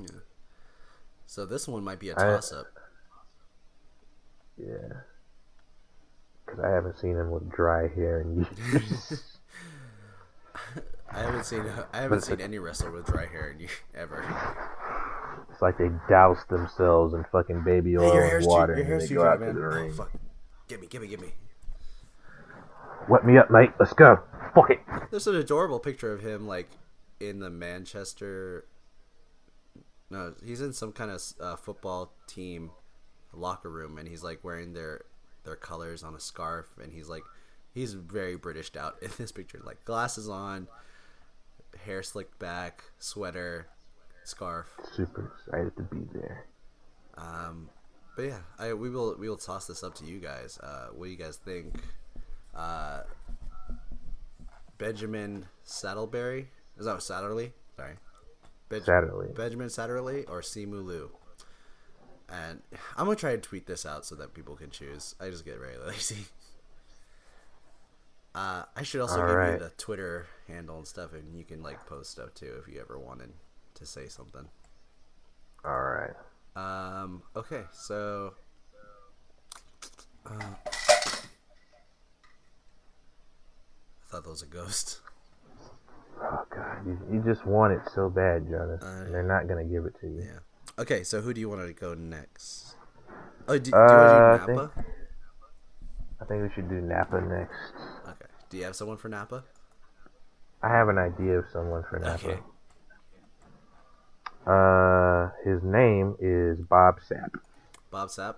[1.27, 2.67] So this one might be a toss up.
[4.57, 5.03] Yeah.
[6.55, 9.23] Cause I haven't seen him with dry hair in years.
[11.11, 14.23] I haven't seen I haven't seen any wrestler with dry hair in, years, ever.
[15.51, 19.39] It's like they douse themselves in fucking baby oil and water and they go out
[19.39, 19.93] to the Oh, ring.
[19.93, 20.11] fuck.
[20.69, 21.33] Gimme, gimme, gimme.
[23.09, 23.71] Wet me up, mate.
[23.81, 24.21] Let's go.
[24.55, 24.81] Fuck it.
[25.11, 26.69] There's an adorable picture of him, like,
[27.21, 28.67] in the Manchester.
[30.11, 32.71] No, he's in some kind of uh, football team
[33.33, 35.03] locker room, and he's like wearing their
[35.45, 37.23] their colors on a scarf, and he's like,
[37.75, 40.69] he's very Britished out in this picture, like glasses on,
[41.85, 43.67] hair slicked back, sweater,
[44.25, 44.69] scarf.
[44.95, 46.47] Super excited to be there.
[47.17, 47.69] Um,
[48.17, 50.59] but yeah, I, we will we will toss this up to you guys.
[50.63, 51.75] Uh, what do you guys think?
[52.55, 53.03] Uh,
[54.79, 56.47] Benjamin Saddleberry
[56.79, 57.53] is that Satterley?
[57.77, 57.95] Sorry,
[58.69, 59.35] Ben- Satterley.
[59.35, 61.11] Benjamin Satterley or Simu Liu.
[62.33, 62.63] And
[62.97, 65.15] I'm gonna try to tweet this out so that people can choose.
[65.21, 66.25] I just get very lazy.
[68.35, 69.53] Uh, I should also All give right.
[69.53, 72.81] you the Twitter handle and stuff, and you can like post stuff too if you
[72.81, 73.33] ever wanted
[73.75, 74.49] to say something.
[75.65, 76.15] All right.
[76.57, 77.23] Um.
[77.37, 77.63] Okay.
[77.73, 78.33] So.
[80.25, 80.45] Uh, I
[84.09, 85.01] thought that was a ghost.
[86.23, 88.83] Oh god, you, you just want it so bad, Jonas.
[88.83, 90.23] Uh, and they're not gonna give it to you.
[90.23, 90.39] Yeah.
[90.79, 91.05] Okay.
[91.05, 92.75] So who do you want to go next?
[93.49, 94.71] Oh, do, do you Uh, want I to do Nappa?
[94.75, 94.87] think-
[96.21, 97.73] I think we should do Nappa next.
[98.09, 98.27] Okay.
[98.49, 99.45] Do you have someone for Nappa?
[100.63, 102.29] I have an idea of someone for Nappa.
[102.29, 102.41] Okay.
[104.47, 107.31] Uh, his name is Bob Sapp.
[107.91, 108.37] Bob Sapp.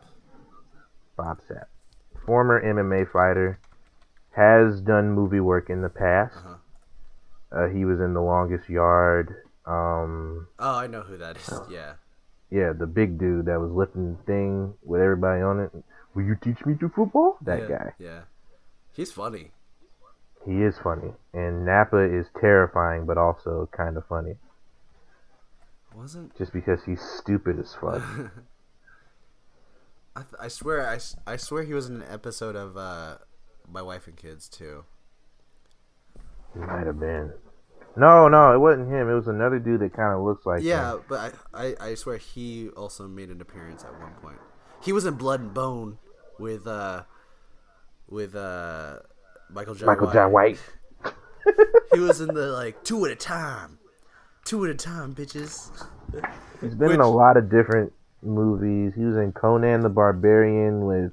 [1.17, 1.67] Bob Sapp,
[2.27, 3.61] former MMA fighter,
[4.33, 6.35] has done movie work in the past.
[6.37, 6.57] Uh-huh.
[7.53, 9.35] Uh, he was in The Longest Yard.
[9.65, 11.51] Um, Oh, I know who that is.
[11.71, 11.95] Yeah.
[12.55, 15.73] Yeah, the big dude that was lifting the thing with everybody on it.
[16.15, 17.37] Will you teach me to football?
[17.43, 17.93] That yeah, guy.
[17.99, 18.21] Yeah.
[18.93, 19.51] He's funny.
[20.47, 24.37] He is funny, and Nappa is terrifying, but also kind of funny,
[25.97, 28.03] Wasn't just because he's stupid as fuck.
[30.17, 30.21] I?
[30.21, 30.87] Th- I swear.
[30.87, 33.17] I, s- I swear he was in an episode of uh,
[33.69, 34.85] My Wife and Kids too.
[36.53, 37.33] he might have been.
[37.97, 39.09] No, no, it wasn't him.
[39.09, 40.67] It was another dude that kind of looks like him.
[40.67, 41.03] Yeah, him.
[41.09, 44.39] but I, I, I swear he also made an appearance at one point.
[44.83, 45.99] He was in Blood and Bone
[46.39, 47.05] with uh
[48.09, 48.99] with uh
[49.51, 50.31] Michael John Michael White.
[50.31, 50.59] White.
[51.93, 53.79] He was in the like two at a time.
[54.45, 55.71] Two at a time, bitches.
[56.61, 57.93] He's been in a lot of different
[58.23, 58.95] movies.
[58.97, 61.13] He was in Conan the Barbarian with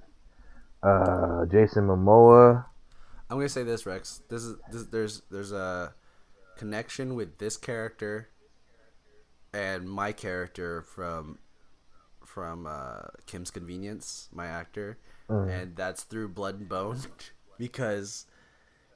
[0.81, 2.65] uh, Jason Momoa.
[3.29, 4.21] I'm gonna say this, Rex.
[4.29, 5.93] This is this, there's there's a
[6.65, 8.29] connection with this character
[9.53, 11.39] and my character from
[12.25, 14.97] from uh, Kim's Convenience, my actor,
[15.29, 15.49] Mm.
[15.61, 16.99] and that's through Blood and Bone
[17.57, 18.25] because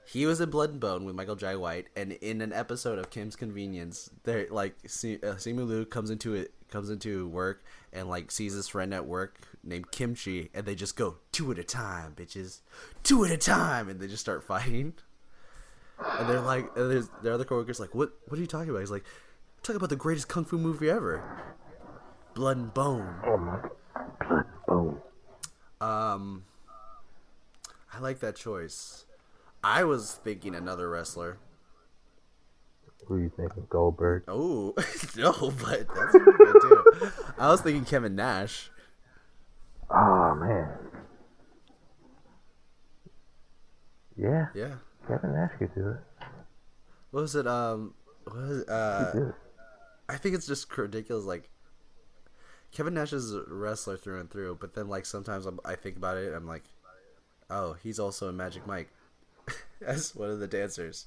[0.06, 3.10] he was in Blood and Bone with Michael Jai White, and in an episode of
[3.10, 7.64] Kim's Convenience, there like Si- uh, Simu Liu comes into it comes into work
[7.94, 11.58] and like sees his friend at work named Kimchi, and they just go two at
[11.58, 12.62] a time, bitches,
[13.04, 14.94] two at a time, and they just start fighting.
[16.00, 18.80] And they're like, and there's their other coworkers like, what What are you talking about?
[18.80, 19.06] He's like,
[19.64, 21.24] talking about the greatest kung fu movie ever,
[22.34, 23.16] Blood and Bone.
[23.26, 23.60] Oh my
[24.28, 25.02] blood bone.
[25.82, 26.44] Um,
[27.94, 29.06] I like that choice.
[29.64, 31.38] I was thinking another wrestler.
[33.08, 33.68] Who are you thinking?
[33.70, 34.24] Goldberg.
[34.28, 34.74] Oh
[35.18, 35.32] no,
[35.62, 36.84] but that's good too.
[37.38, 38.70] I was thinking Kevin Nash.
[39.90, 40.70] Oh man.
[44.18, 44.76] Yeah, Yeah.
[45.08, 45.98] Kevin Nash could do it.
[47.12, 47.48] What was it?
[47.48, 47.94] Um,
[48.26, 48.70] what was it?
[48.70, 49.32] Uh.
[50.08, 51.26] I think it's just ridiculous.
[51.26, 51.50] Like
[52.72, 55.98] Kevin Nash is a wrestler through and through, but then like sometimes I'm, I think
[55.98, 56.64] about it, I'm like,
[57.50, 58.90] oh, he's also in Magic Mike
[59.86, 61.06] as one of the dancers.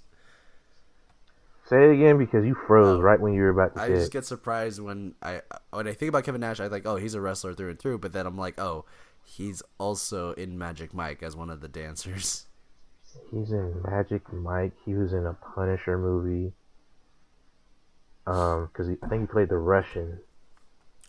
[1.66, 3.00] Say it again because you froze Oh.
[3.02, 4.12] right when you were about to I say just it.
[4.14, 6.60] get surprised when I when I think about Kevin Nash.
[6.60, 7.98] I think, oh, he's a wrestler through and through.
[7.98, 8.86] But then I'm like, oh,
[9.22, 12.46] he's also in Magic Mike as one of the dancers.
[13.30, 14.72] He's in Magic Mike.
[14.84, 16.52] He was in a Punisher movie.
[18.26, 20.20] Um, because I think he played the Russian.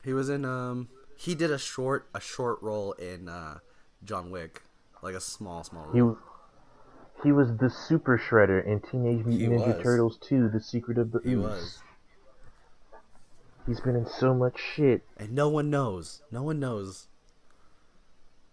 [0.04, 0.88] He was in um
[1.18, 3.60] he did a short a short role in uh
[4.04, 4.64] John Wick,
[5.02, 6.18] like a small small role.
[7.20, 9.84] He he was the Super Shredder in Teenage Mutant Ninja was.
[9.84, 11.44] Turtles 2: The Secret of the He Ooze.
[11.44, 11.80] was,
[13.68, 15.04] He's been in so much shit.
[15.18, 16.22] and no one knows.
[16.32, 17.08] No one knows.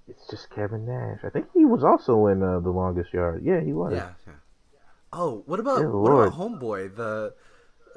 [0.09, 1.21] It's just Kevin Nash.
[1.25, 3.43] I think he was also in uh, The Longest Yard.
[3.45, 3.93] Yeah, he was.
[3.93, 4.11] Yeah.
[4.27, 4.33] yeah.
[5.13, 6.33] Oh, what about what about.
[6.35, 7.35] Homeboy, the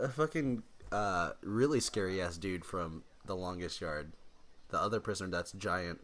[0.02, 4.14] uh, fucking uh really scary ass dude from The Longest Yard,
[4.70, 6.00] the other prisoner that's giant.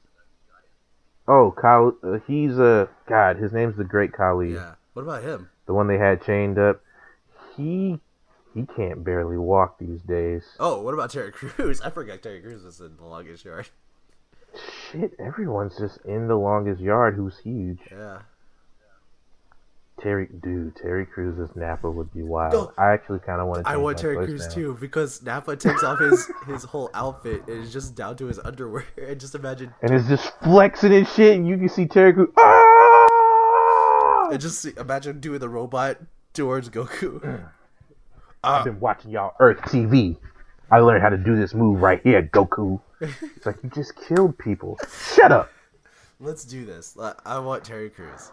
[1.27, 3.37] Oh, Kyle, uh, he's a God.
[3.37, 4.75] His name's the Great Khali, Yeah.
[4.93, 5.49] What about him?
[5.65, 6.81] the one they had chained up.
[7.57, 7.99] He
[8.53, 10.43] he can't barely walk these days.
[10.59, 11.81] Oh, what about Terry Crews?
[11.85, 13.69] I forgot Terry Crews was in The Longest Yard.
[14.91, 17.15] Shit, everyone's just in the longest yard.
[17.15, 17.79] Who's huge?
[17.91, 18.19] Yeah.
[20.01, 22.53] Terry, dude, Terry Crews's Nappa would be wild.
[22.53, 22.71] No.
[22.77, 23.71] I actually kind of want to.
[23.71, 27.71] I want Terry Crews too because Nappa takes off his his whole outfit and it's
[27.71, 28.85] just down to his underwear.
[28.97, 31.37] And just imagine, And it's just flexing and shit.
[31.37, 32.29] And you can see Terry Crews.
[32.37, 34.29] Ah!
[34.31, 35.97] and just see, imagine doing the robot
[36.33, 37.49] towards Goku.
[38.43, 40.17] I've been watching y'all Earth TV.
[40.69, 42.79] I learned how to do this move right here, Goku.
[43.01, 44.77] It's like you just killed people.
[45.15, 45.51] Shut up.
[46.19, 46.97] Let's do this.
[46.99, 48.31] I- I want Terry Crews.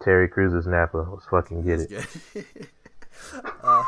[0.00, 0.98] Terry Crews is Nappa.
[1.10, 1.88] Let's fucking get it.
[2.34, 2.46] Good.
[3.62, 3.84] uh,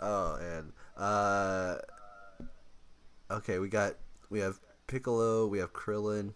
[0.00, 1.76] oh and uh,
[3.30, 3.94] okay, we got
[4.30, 6.32] we have Piccolo, we have Krillin,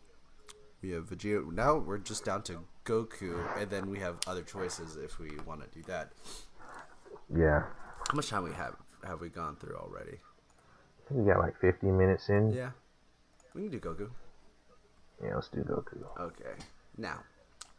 [0.82, 1.50] we have Vegeta.
[1.52, 5.62] Now we're just down to Goku, and then we have other choices if we want
[5.62, 6.12] to do that.
[7.34, 7.62] Yeah.
[8.08, 10.18] How much time we have have we gone through already?
[11.14, 12.52] We got like 50 minutes in.
[12.52, 12.70] Yeah,
[13.54, 14.08] we can do Goku.
[15.22, 16.04] Yeah, let's do Goku.
[16.20, 16.54] Okay,
[16.96, 17.20] now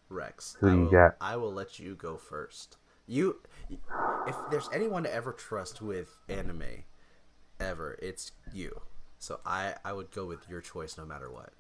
[0.10, 0.58] Rex.
[0.60, 1.16] Who I you will, got?
[1.20, 2.78] I will let you go first.
[3.08, 3.38] You,
[4.28, 6.86] if there's anyone to ever trust with anime,
[7.60, 8.82] ever, it's you.
[9.20, 11.52] So I I would go with your choice no matter what.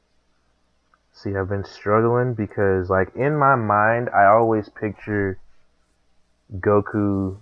[1.13, 5.37] See, I've been struggling because, like, in my mind, I always picture
[6.59, 7.37] Goku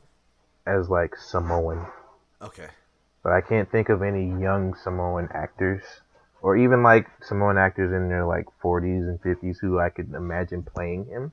[0.67, 1.85] as, like, Samoan.
[2.41, 2.67] Okay.
[3.23, 5.83] But I can't think of any young Samoan actors.
[6.41, 10.63] Or even, like, Samoan actors in their, like, 40s and 50s who I could imagine
[10.63, 11.31] playing him.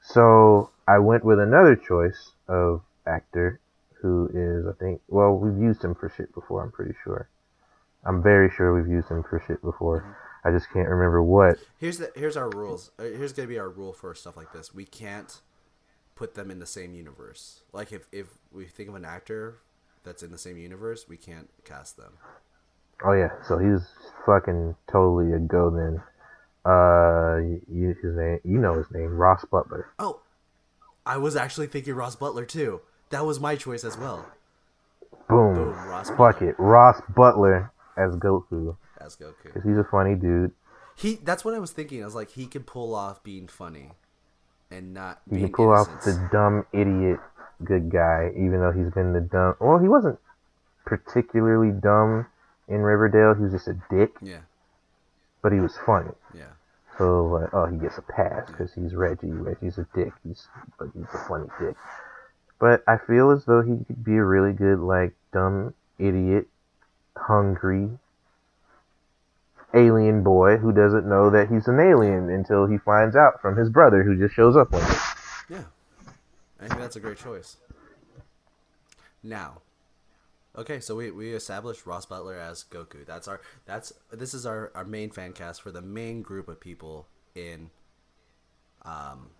[0.00, 3.60] So I went with another choice of actor
[4.00, 7.28] who is, I think, well, we've used him for shit before, I'm pretty sure.
[8.04, 10.16] I'm very sure we've used him for shit before.
[10.44, 11.58] I just can't remember what.
[11.78, 12.90] Here's the here's our rules.
[12.98, 14.72] Uh, Here's gonna be our rule for stuff like this.
[14.72, 15.40] We can't
[16.14, 17.62] put them in the same universe.
[17.72, 19.58] Like if if we think of an actor
[20.08, 22.14] that's in the same universe, we can't cast them.
[23.04, 23.86] Oh yeah, so he's
[24.24, 26.02] fucking totally a go then.
[26.64, 27.36] Uh,
[27.70, 29.90] you, his name, you know his name, Ross Butler.
[29.98, 30.20] Oh,
[31.06, 32.80] I was actually thinking Ross Butler too.
[33.10, 34.26] That was my choice as well.
[35.28, 35.54] Boom.
[35.54, 39.52] Boom, Ross Fuck Butler it, Ross Butler as Goku, as Goku.
[39.52, 40.52] cause he's a funny dude.
[40.96, 42.02] He that's what I was thinking.
[42.02, 43.92] I was like, he can pull off being funny,
[44.70, 47.20] and not He being can pull off the dumb idiot
[47.64, 49.54] good guy, even though he's been the dumb.
[49.60, 50.18] Well, he wasn't
[50.84, 52.26] particularly dumb
[52.68, 53.34] in Riverdale.
[53.34, 54.40] He was just a dick, Yeah,
[55.42, 56.10] but he was funny.
[56.34, 56.44] yeah.
[56.96, 59.30] So like, oh, he gets a pass because he's Reggie.
[59.30, 60.12] Reggie's a dick.
[60.26, 60.48] He's
[60.78, 61.76] but he's a funny dick.
[62.58, 66.48] But I feel as though he could be a really good like dumb idiot,
[67.16, 67.90] hungry
[69.74, 73.68] alien boy who doesn't know that he's an alien until he finds out from his
[73.68, 74.96] brother who just shows up one day.
[75.50, 75.64] Yeah,
[76.60, 77.56] I think that's a great choice.
[79.22, 79.62] Now,
[80.56, 83.04] okay, so we, we established Ross Butler as Goku.
[83.06, 86.60] That's our that's this is our, our main fan cast for the main group of
[86.60, 87.70] people in
[88.82, 89.30] um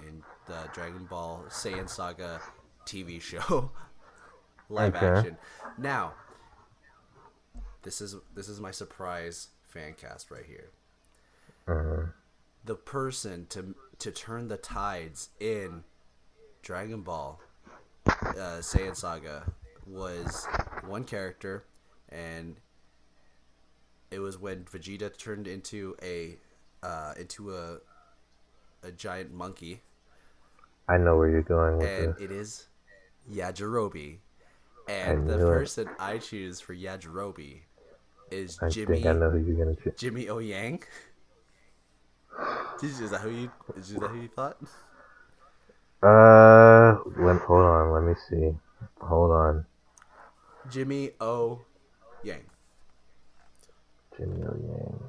[0.00, 2.42] in the Dragon Ball Saiyan Saga
[2.86, 3.72] TV show
[4.68, 5.06] live Okay.
[5.06, 5.38] action.
[5.76, 6.14] Now,
[7.82, 10.70] this is this is my surprise fan cast right here.
[11.66, 12.06] Uh,
[12.64, 15.84] the person to to turn the tides in
[16.68, 17.40] Dragon Ball
[18.06, 19.42] uh, Saiyan Saga
[19.86, 20.46] was
[20.86, 21.64] one character,
[22.10, 22.56] and
[24.10, 26.36] it was when Vegeta turned into a
[26.82, 27.78] uh, into a
[28.82, 29.80] a giant monkey,
[30.86, 32.04] I know where you're going with it.
[32.04, 32.22] and this.
[32.22, 32.66] it is
[33.32, 34.18] Yajirobe.
[34.90, 35.50] And the it.
[35.50, 37.60] person I choose for Yajirobe
[38.30, 39.94] is I Jimmy think I know who you're gonna choose.
[39.96, 40.82] Jimmy O Yang.
[42.82, 44.58] Is that who you is that who you thought?
[46.02, 47.92] Uh, let, hold on.
[47.92, 48.56] Let me see.
[49.00, 49.66] Hold on.
[50.70, 51.60] Jimmy O
[52.22, 52.42] Yang.
[54.16, 55.00] Jimmy O Yang.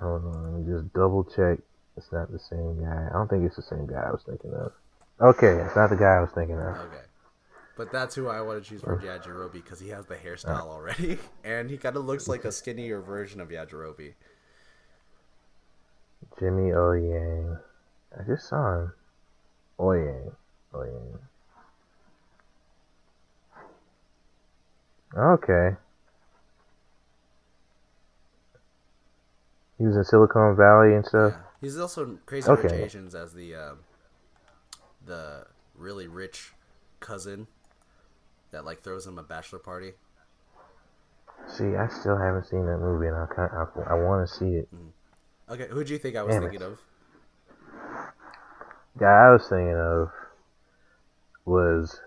[0.00, 0.42] Hold on.
[0.44, 1.58] Let me just double check.
[1.96, 3.08] It's not the same guy.
[3.10, 4.72] I don't think it's the same guy I was thinking of.
[5.20, 6.76] Okay, it's not the guy I was thinking of.
[6.76, 7.02] Okay.
[7.76, 11.18] But that's who I want to choose for Yajirobe because he has the hairstyle already,
[11.44, 14.14] and he kind of looks like a skinnier version of Yajirobe.
[16.38, 17.58] Jimmy O Yang.
[18.16, 18.92] I just saw him.
[19.78, 20.32] O Yang.
[20.74, 21.18] O Yang.
[25.16, 25.76] Okay.
[29.78, 31.32] He was in Silicon Valley and stuff.
[31.34, 31.42] Yeah.
[31.60, 32.82] He's also in Crazy Rich Okay.
[32.82, 33.78] Asians as the um,
[35.04, 35.46] the
[35.76, 36.52] really rich
[37.00, 37.46] cousin
[38.50, 39.92] that like throws him a bachelor party.
[41.46, 44.56] See, I still haven't seen that movie, and I kind I, I want to see
[44.56, 44.68] it.
[45.48, 46.50] Okay, who do you think I was Damn it.
[46.50, 46.78] thinking of?
[48.98, 50.10] Guy I was thinking of
[51.44, 52.00] was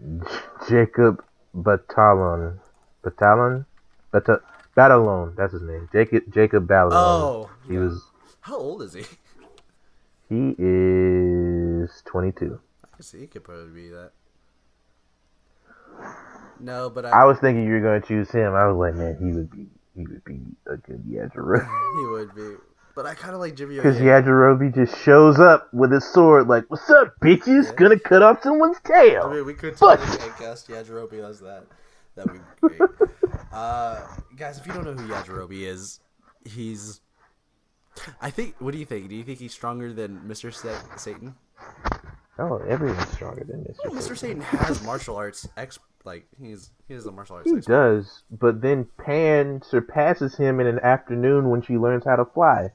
[0.00, 0.26] J-
[0.68, 1.22] Jacob
[1.54, 2.58] Batalon.
[3.04, 3.66] Batalon?
[4.12, 4.42] Bata-
[4.76, 5.88] Batalon, that's his name.
[5.92, 6.92] Jacob Jacob Batalon.
[6.94, 7.80] Oh, he yeah.
[7.80, 8.02] was
[8.40, 9.04] How old is he?
[10.28, 12.58] he is 22.
[12.84, 14.12] I can see he could probably be that.
[16.60, 18.54] No, but I, I was thinking you were going to choose him.
[18.54, 21.66] I was like, man, he would be he would be a good Yajirobe.
[21.98, 22.54] he would be.
[22.94, 23.76] But I kind of like Jimmy.
[23.76, 23.96] Because.
[23.96, 27.66] Yajirobe just shows up with his sword, like, "What's up, bitches?
[27.66, 27.74] Yeah.
[27.76, 31.64] Gonna cut off someone's tail." I mean, we could But- totally cast Yajirobe as that.
[32.14, 32.80] That'd be great.
[33.52, 34.00] uh,
[34.36, 36.00] guys, if you don't know who Yajirobe is,
[36.44, 37.00] he's.
[38.20, 38.56] I think.
[38.58, 39.08] What do you think?
[39.08, 40.52] Do you think he's stronger than Mr.
[40.52, 41.34] Sa- Satan?
[42.38, 43.76] Oh, everyone's stronger than Mr.
[43.90, 44.16] Well, Mr.
[44.16, 44.40] Satan.
[44.42, 45.78] Has martial arts ex.
[46.04, 47.72] Like he's he is a martial arts He expert.
[47.72, 52.72] does, but then Pan surpasses him in an afternoon when she learns how to fly.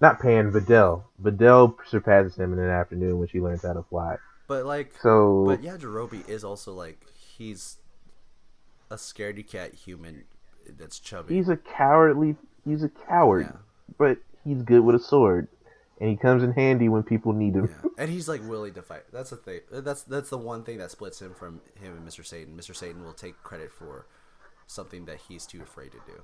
[0.00, 1.04] Not Pan, Videl.
[1.22, 4.16] Videl surpasses him in an afternoon when she learns how to fly.
[4.48, 7.78] But like, So but Yajirobe is also like he's
[8.90, 10.24] a scaredy cat human
[10.78, 11.34] that's chubby.
[11.34, 12.36] he's a cowardly.
[12.64, 13.56] He's a coward, Yeah.
[13.98, 15.48] but he's good with a sword,
[16.00, 17.68] and he comes in handy when people need him.
[17.70, 17.90] Yeah.
[17.98, 19.04] And he's like willing to fight.
[19.12, 19.60] That's the thing.
[19.70, 22.24] That's that's the one thing that splits him from him and Mr.
[22.26, 22.56] Satan.
[22.56, 22.74] Mr.
[22.76, 24.06] Satan will take credit for
[24.66, 26.22] something that he's too afraid to do.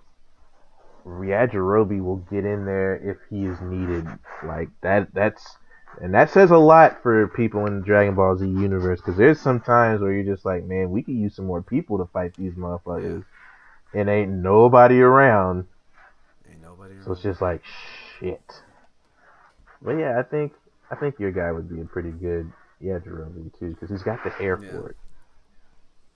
[1.07, 4.07] Yajirobe will get in there if he is needed.
[4.45, 5.13] Like that.
[5.15, 5.57] That's
[6.01, 9.41] and that says a lot for people in the Dragon Ball Z universe because there's
[9.41, 12.35] some times where you're just like, man, we could use some more people to fight
[12.37, 13.25] these motherfuckers,
[13.93, 15.67] and ain't nobody around.
[16.51, 16.95] Ain't nobody.
[16.95, 17.05] Around.
[17.05, 17.63] So it's just like
[18.19, 18.63] shit.
[19.83, 20.53] But yeah, I think
[20.91, 22.51] I think your guy would be a pretty good
[22.83, 24.71] Yajirobe too because he's got the hair Yeah.
[24.71, 24.97] for it.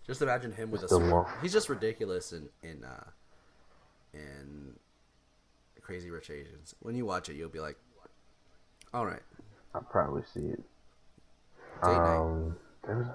[0.06, 1.10] Just imagine him with Just a sword.
[1.10, 3.04] long- He's just ridiculous in in uh,
[4.16, 4.74] in
[5.82, 6.74] Crazy Rich Asians.
[6.80, 7.76] When you watch it, you'll be like,
[8.92, 9.22] "All right,
[9.74, 10.62] I'll probably see it.
[11.82, 12.18] Date night.
[12.18, 12.56] Um,
[12.86, 13.06] there's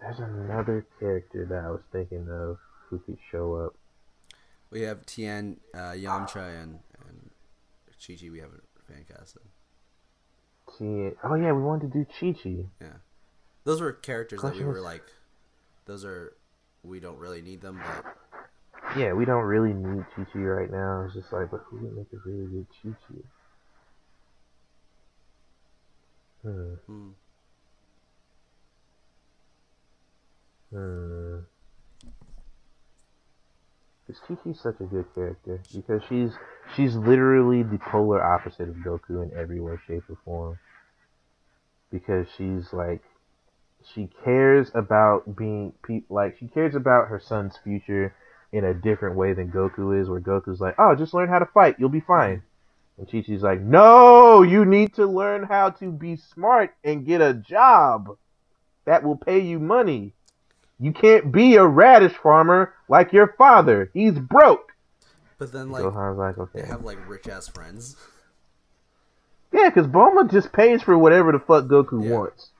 [0.00, 2.58] there's another character that I was thinking of
[2.88, 3.74] who could show up.
[4.70, 7.30] we have Tien, uh, Yamcha, and and
[8.06, 8.30] Chi Chi.
[8.30, 9.42] We have a fan casted.
[10.66, 12.66] Chi- Oh yeah, we wanted to do Chi Chi.
[12.80, 12.98] Yeah,
[13.64, 15.04] those were characters that we were like,
[15.86, 16.34] those are
[16.82, 18.04] we don't really need them, but
[18.96, 21.04] Yeah, we don't really need Chi Chi right now.
[21.04, 23.14] It's just like, but who would make a really good Chi Chi?
[26.42, 26.74] Hmm.
[26.86, 27.08] hmm.
[30.72, 31.38] Hmm.
[34.06, 36.32] Because Chi Chi's such a good character because she's
[36.74, 40.58] she's literally the polar opposite of Goku in every way, shape, or form.
[41.92, 43.02] Because she's like,
[43.94, 45.74] she cares about being
[46.08, 48.14] like she cares about her son's future,
[48.52, 51.46] in a different way than Goku is, where Goku's like, "Oh, just learn how to
[51.46, 52.42] fight, you'll be fine,"
[52.96, 57.20] and Chi Chi's like, "No, you need to learn how to be smart and get
[57.20, 58.16] a job
[58.84, 60.14] that will pay you money.
[60.78, 63.90] You can't be a radish farmer like your father.
[63.92, 64.72] He's broke."
[65.38, 67.96] But then like Gohan's like, they have like rich ass friends.
[69.52, 72.10] Yeah, because Bulma just pays for whatever the fuck Goku Yeah.
[72.10, 72.50] wants.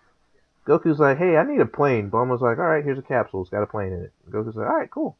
[0.66, 2.11] Goku's like, hey, I need a plane.
[2.11, 3.41] Bulma's like, all right, here's a capsule.
[3.41, 4.12] It's got a plane in it.
[4.30, 5.16] Goku's like, all right, cool.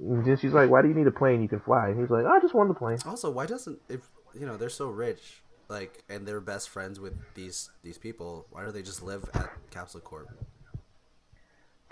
[0.00, 1.42] And then she's like, why do you need a plane?
[1.42, 1.88] You can fly.
[1.88, 2.98] And he's like, I just want the plane.
[3.06, 4.00] Also, why doesn't if
[4.38, 8.46] you know they're so rich, like, and they're best friends with these these people?
[8.50, 10.28] Why don't they just live at Capsule Corp?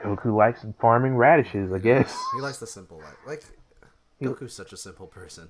[0.03, 2.17] Goku likes farming radishes, I guess.
[2.35, 3.17] He likes the simple life.
[3.27, 3.43] Like,
[4.19, 5.49] He- Goku's such a simple person.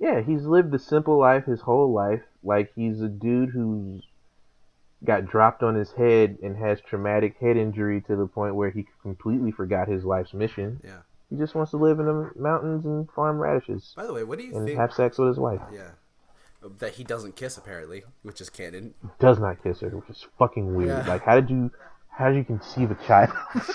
[0.00, 2.22] Yeah, he's lived the simple life his whole life.
[2.42, 4.02] Like, he's a dude who's
[5.04, 8.86] got dropped on his head and has traumatic head injury to the point where he
[9.02, 10.80] completely forgot his life's mission.
[10.82, 10.98] Yeah.
[11.32, 14.38] He just wants to live in the mountains and farm radishes By the way, what
[14.38, 14.78] do you and think?
[14.78, 15.60] have sex with his wife.
[15.72, 15.92] Yeah.
[16.78, 18.94] That he doesn't kiss apparently, which is canon.
[19.18, 20.90] does not kiss her, which is fucking weird.
[20.90, 21.08] Yeah.
[21.08, 21.70] Like, how did you,
[22.10, 23.30] how did you conceive a child?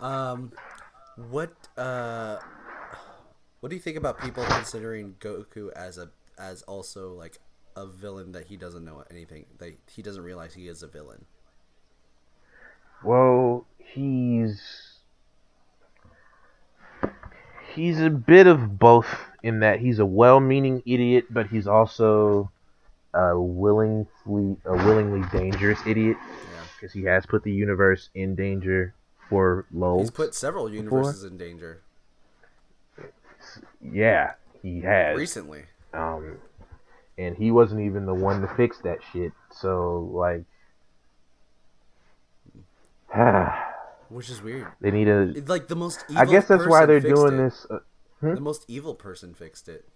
[0.00, 0.52] Um,
[1.16, 2.38] what uh,
[3.60, 7.38] what do you think about people considering Goku as a as also like
[7.76, 11.26] a villain that he doesn't know anything that he doesn't realize he is a villain?
[13.04, 14.89] well, he's
[17.74, 19.06] he's a bit of both
[19.42, 22.50] in that he's a well-meaning idiot, but he's also
[23.14, 24.06] a willingly
[24.64, 26.62] a willingly dangerous idiot Yeah.
[26.76, 28.94] because he has put the universe in danger
[29.28, 30.00] for Lowell.
[30.00, 31.82] He's put several universes in danger
[33.82, 35.16] yeah, he has.
[35.16, 35.64] recently.
[35.92, 36.38] Um,
[37.18, 39.32] and he wasn't even the one to fix that shit.
[39.50, 40.44] So like,
[44.10, 44.66] Which is weird.
[44.80, 45.32] they need a.
[45.46, 47.44] Like the most evil I guess that's why they're doing it.
[47.44, 47.66] this.
[47.70, 47.78] Uh,
[48.20, 48.34] hmm?
[48.34, 49.88] The most evil person fixed it.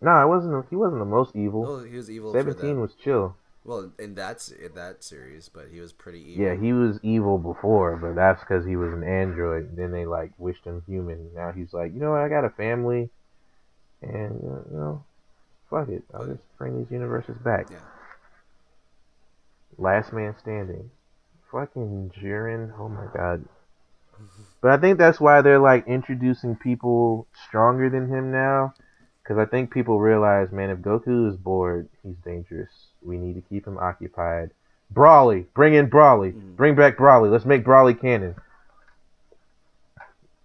[0.00, 0.66] no, I wasn't.
[0.68, 1.64] He wasn't the most evil.
[1.66, 2.80] Oh, he was evil Seventeen that.
[2.82, 3.36] was chill.
[3.64, 6.44] Well, in that in that series, but he was pretty evil.
[6.44, 9.76] Yeah, he was evil before, but that's because he was an android.
[9.76, 11.30] Then they like wished him human.
[11.34, 12.20] Now he's like, you know what?
[12.20, 13.10] I got a family,
[14.02, 15.04] and uh, you know,
[15.70, 16.02] fuck it.
[16.14, 17.68] I'll just bring these universes back.
[17.70, 17.78] Yeah.
[19.76, 20.90] Last man standing.
[21.52, 22.72] Fucking Jiren.
[22.78, 23.44] Oh my god.
[24.60, 28.74] But I think that's why they're like introducing people stronger than him now.
[29.22, 32.70] Because I think people realize, man, if Goku is bored, he's dangerous.
[33.02, 34.50] We need to keep him occupied.
[34.92, 35.46] Broly.
[35.54, 36.32] Bring in Broly.
[36.32, 36.56] Mhm.
[36.56, 37.30] Bring back Broly.
[37.30, 38.34] Let's make Broly canon.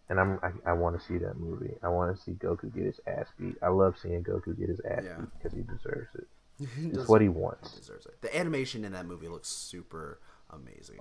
[0.09, 1.73] And I'm, I, I want to see that movie.
[1.81, 3.55] I want to see Goku get his ass beat.
[3.63, 5.15] I love seeing Goku get his ass Yeah.
[5.17, 6.27] beat because he deserves it.
[6.99, 7.73] It's what he wants.
[7.73, 8.21] He deserves it.
[8.21, 10.19] The animation in that movie looks super
[10.55, 10.97] amazing.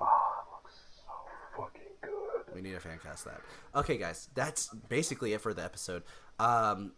[1.57, 2.55] Fucking good.
[2.55, 3.41] We need to fan cast that.
[3.75, 6.03] Okay, guys, that's basically it for the episode.
[6.39, 6.93] Um,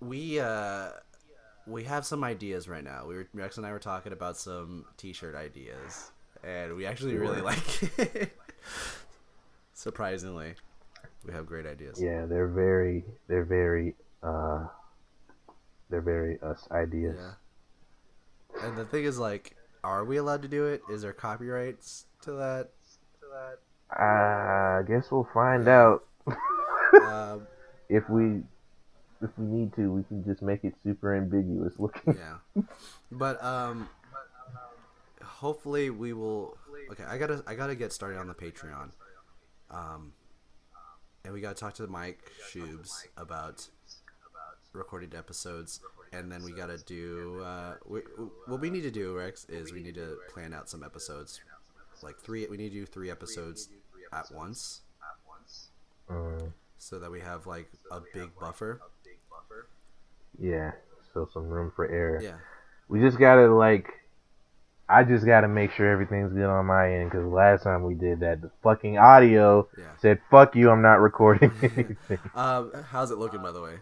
[0.00, 0.90] we uh,
[1.66, 3.06] we have some ideas right now.
[3.06, 6.10] We were Rex and I were talking about some T-shirt ideas,
[6.42, 8.32] and we actually really like it.
[9.74, 10.54] Surprisingly,
[11.24, 12.00] we have great ideas.
[12.00, 14.66] Yeah, they're very, they're very, uh,
[15.90, 17.16] they're very us ideas.
[17.18, 18.66] Yeah.
[18.66, 19.54] And the thing is, like,
[19.84, 20.82] are we allowed to do it?
[20.90, 22.70] Is there copyrights to that?
[23.20, 23.58] To that?
[24.00, 26.04] I guess we'll find out.
[27.06, 27.46] Um,
[27.88, 28.42] if we,
[29.22, 32.16] if we need to, we can just make it super ambiguous looking.
[32.16, 32.62] yeah
[33.10, 33.88] but um
[35.22, 36.56] hopefully we will
[36.90, 38.90] okay i gotta i gotta get started on the patreon
[39.70, 40.12] um
[41.24, 42.20] and we gotta talk to mike
[42.52, 43.68] shubes about
[44.72, 45.80] recorded episodes
[46.12, 48.00] and then we gotta do uh we,
[48.46, 51.40] what we need to do rex is we need to plan out some episodes.
[52.02, 53.68] Like three we need to do three episodes
[54.12, 54.82] at once.
[56.10, 58.80] Mm, so that we have like a big buffer.
[60.38, 60.72] yeah,
[61.12, 62.22] so some room for error.
[62.22, 62.36] yeah.
[62.88, 63.92] We just gotta like,
[64.88, 68.20] I just gotta make sure everything's good on my end because last time we did
[68.20, 69.84] that, the fucking audio yeah.
[70.00, 72.18] said "fuck you," I'm not recording anything.
[72.34, 73.74] um how's it looking by the way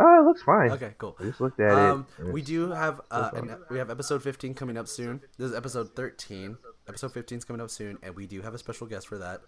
[0.00, 0.70] oh, it looks fine.
[0.72, 2.32] okay cool I just looked at Um, it.
[2.32, 5.20] we do have uh, an, we have episode 15 coming up soon.
[5.38, 6.56] This is episode 13.
[6.88, 9.42] Episode 15 is coming up soon, and we do have a special guest for that.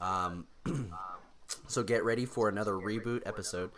[0.00, 0.46] Um,
[1.68, 3.70] so get ready for another reboot episode.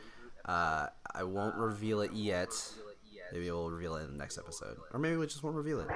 [0.44, 2.48] Uh, I won't reveal it yet.
[3.32, 5.88] Maybe we'll reveal it in the next episode, or maybe we just won't reveal it.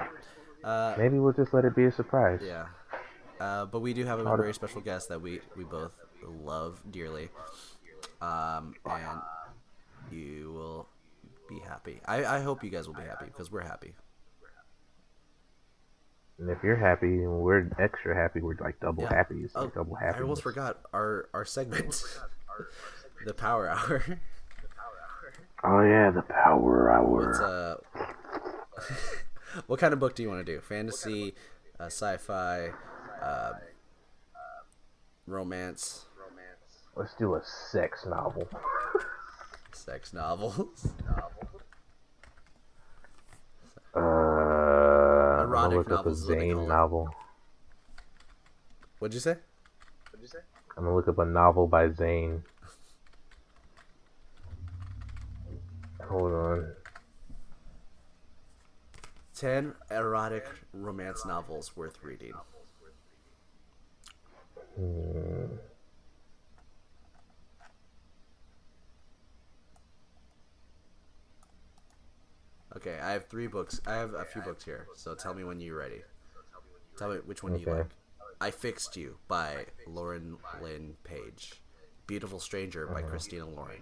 [0.63, 2.39] Uh, Maybe we'll just let it be a surprise.
[2.43, 2.65] yeah.
[3.39, 5.91] Uh, but we do have a very special guest that we, we both
[6.25, 7.29] love dearly.
[8.21, 9.19] Um, and
[10.11, 10.87] you will
[11.49, 12.01] be happy.
[12.05, 13.93] I, I hope you guys will be happy because we're happy.
[16.37, 19.13] And if you're happy and we're extra happy, we're like double Yeah.
[19.15, 19.35] happy.
[19.43, 20.21] It's Oh, like double I happy.
[20.21, 22.03] almost forgot our our segment,
[23.25, 24.03] the Power Hour.
[25.63, 27.79] Oh yeah, the power hour.
[27.97, 28.01] uh,
[29.67, 30.59] what kind of book do you want to do?
[30.61, 31.33] Fantasy,
[31.79, 32.69] uh, sci-fi,
[33.21, 33.53] uh,
[35.25, 36.05] romance,
[36.95, 37.41] Let's do a
[37.71, 38.47] sex novel.
[39.85, 40.87] sex novels.
[43.95, 46.67] Uh, I'm Erotic gonna look up a novels is what they call Zane it.
[46.67, 47.09] novel.
[48.99, 49.37] What'd you say?
[50.77, 52.43] I'm gonna look up a novel by Zane.
[56.09, 56.73] Hold on.
[59.35, 62.33] Ten erotic romance novels worth reading.
[64.75, 65.04] Hmm.
[72.85, 73.81] Okay, I have three books.
[73.87, 74.85] I have a few books here.
[74.95, 76.01] So tell me when you're ready.
[76.97, 77.87] Tell me which one you like.
[78.39, 81.61] I Fixed You by Lauren Lynn Page.
[82.05, 82.43] Beautiful uh-huh.
[82.43, 83.81] Stranger by Christina Lauren.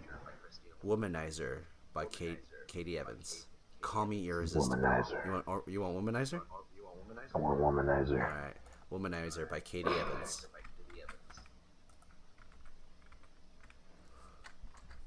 [0.85, 3.47] Womanizer by Kate Katy Evans.
[3.81, 4.77] Call Me Irresistible.
[4.77, 5.25] Womanizer.
[5.25, 6.41] You want or, you want Womanizer?
[7.35, 8.11] I want womanizer.
[8.11, 8.55] All right.
[8.89, 10.47] Womanizer by Katy Evans.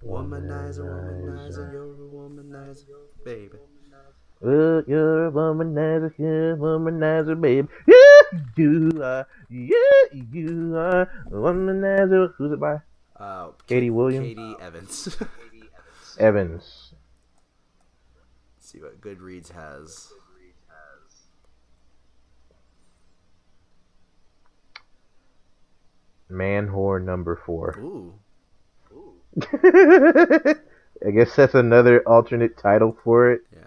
[0.04, 2.84] Womanizer, womanizer, you're a womanizer,
[3.24, 3.58] baby.
[4.42, 7.68] Oh, you're a womanizer, you're a womanizer, babe.
[7.86, 9.26] Yeah, you are.
[9.48, 12.34] Yeah, you are a womanizer.
[12.36, 12.80] Who's it by?
[13.18, 14.26] Uh, Katie Williams?
[14.26, 15.16] Katy Evans.
[16.18, 16.94] Evans.
[18.58, 20.12] see what Goodreads has.
[26.28, 27.76] Man whore number four.
[27.78, 28.14] Ooh.
[29.62, 33.42] I guess that's another alternate title for it.
[33.52, 33.60] Yeah.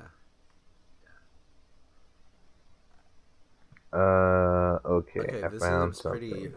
[3.92, 6.30] Uh, okay, Okay, I this found seems something.
[6.30, 6.52] pretty.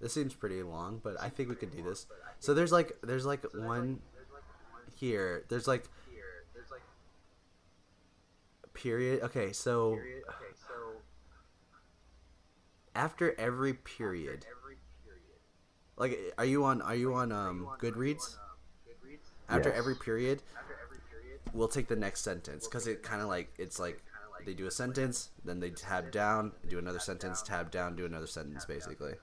[0.00, 2.06] This seems pretty long, but I think we could do this.
[2.38, 4.00] So there's like there's like one
[4.94, 5.44] here.
[5.48, 5.84] There's like
[8.64, 9.22] a period.
[9.22, 9.98] Okay, so
[12.94, 14.46] after every period,
[15.96, 18.36] like, are you on are you on um Goodreads?
[19.48, 19.78] After Yes.
[19.78, 20.42] every period,
[21.52, 24.02] we'll take the next sentence because it kind of like it's like
[24.46, 28.26] they do a sentence, then they tab down, do another sentence, tab down, do another
[28.26, 29.14] sentence, basically.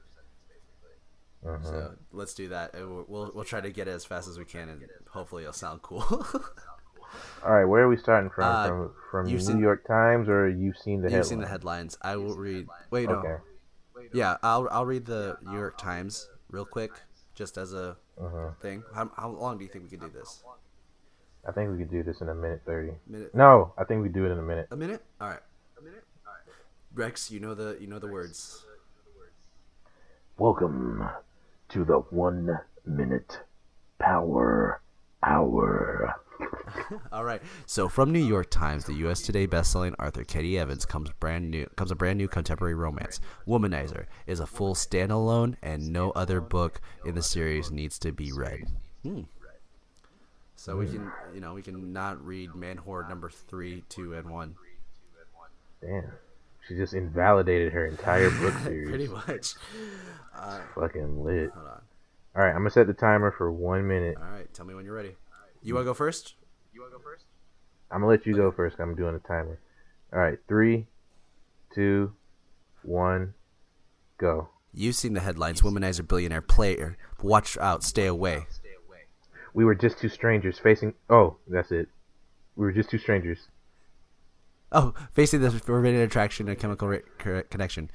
[1.46, 1.58] Uh-huh.
[1.64, 2.74] So let's do that.
[2.74, 5.44] and We'll, we'll we'll try to get it as fast as we can, and hopefully
[5.44, 6.04] it'll sound cool.
[7.46, 8.44] All right, where are we starting from?
[8.46, 11.24] Uh, from from New seen- York Times or you've seen the You've headline?
[11.30, 11.98] seen the headlines.
[12.02, 12.68] I will read.
[12.92, 13.16] Wait, no.
[13.16, 13.36] Okay.
[14.14, 16.92] Yeah, I'll I'll read the New York Times real quick,
[17.36, 18.52] just as a Uh-huh.
[18.62, 18.84] thing.
[18.96, 20.44] How, how long do you think we could do this?
[21.46, 22.94] I think we could do this in a minute thirty.
[23.08, 23.36] Minute.
[23.36, 24.68] No, I think we do it in a minute.
[24.72, 25.04] A minute.
[25.20, 25.40] All right.
[25.78, 26.04] A minute.
[26.26, 26.56] All right.
[26.94, 28.66] Rex, you know the you know the words.
[30.38, 31.08] Welcome
[31.70, 33.40] to the one minute
[34.00, 34.82] power
[35.22, 36.16] hour.
[37.12, 37.42] All right.
[37.66, 39.22] So from New York Times, the U.S.
[39.22, 43.20] Today bestselling author Katy Evans comes brand new comes a brand new contemporary romance.
[43.48, 48.32] Womanizer is a full standalone, and no other book in the series needs to be
[48.32, 48.68] read.
[49.04, 49.22] Hmm.
[50.56, 54.30] So we can, you know, we can not read Man Whore number three, two, and
[54.30, 54.56] one.
[55.82, 56.12] Damn,
[56.68, 58.90] she just invalidated her entire book series.
[58.90, 59.56] Pretty much.
[60.38, 61.52] Uh, fucking lit.
[61.52, 61.82] Hold on.
[62.36, 64.16] All right, I'm gonna set the timer for one minute.
[64.18, 64.52] All right.
[64.54, 65.16] Tell me when you're ready.
[65.62, 66.36] You want to go first?
[66.74, 67.26] You wanna go first?
[67.92, 68.80] I'm gonna let you go first.
[68.80, 69.60] I'm doing a timer.
[70.12, 70.88] All right, three,
[71.74, 72.14] two,
[72.84, 73.34] one,
[74.18, 74.50] go.
[74.74, 76.98] You've seen the headlines: Womanizer billionaire player.
[77.22, 78.48] Watch out, stay away.
[79.54, 80.94] We were just two strangers facing.
[81.10, 81.88] Oh, that's it.
[82.56, 83.40] We were just two strangers.
[84.72, 87.02] Oh, facing the forbidden attraction and chemical re-
[87.50, 87.92] connection.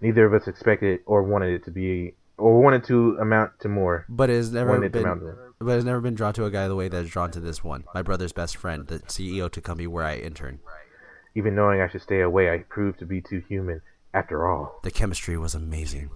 [0.00, 4.04] Neither of us expected or wanted it to be, or wanted to amount to more.
[4.08, 6.76] But it has never Wanted been, but has never been drawn to a guy the
[6.76, 7.84] way that is drawn to this one.
[7.94, 10.60] My brother's best friend, the CEO to Cumbie, where I intern.
[11.34, 13.80] Even knowing I should stay away, I proved to be too human.
[14.14, 16.08] After all, The chemistry was amazing.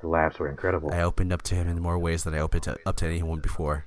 [0.00, 0.92] The laughs were incredible.
[0.92, 3.40] I opened up to him in more ways than I opened to, up to anyone
[3.40, 3.86] before.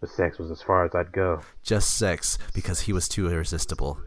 [0.00, 1.42] The sex was as far as I'd go.
[1.62, 3.98] Just sex because he was too irresistible.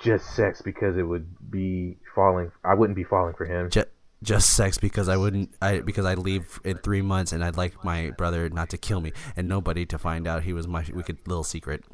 [0.00, 2.50] Just sex because it would be falling.
[2.64, 3.70] I wouldn't be falling for him.
[3.70, 3.88] Just
[4.20, 7.84] just sex because I wouldn't I because I'd leave in three months and I'd like
[7.84, 11.18] my brother not to kill me and nobody to find out he was my wicked
[11.28, 11.84] little secret.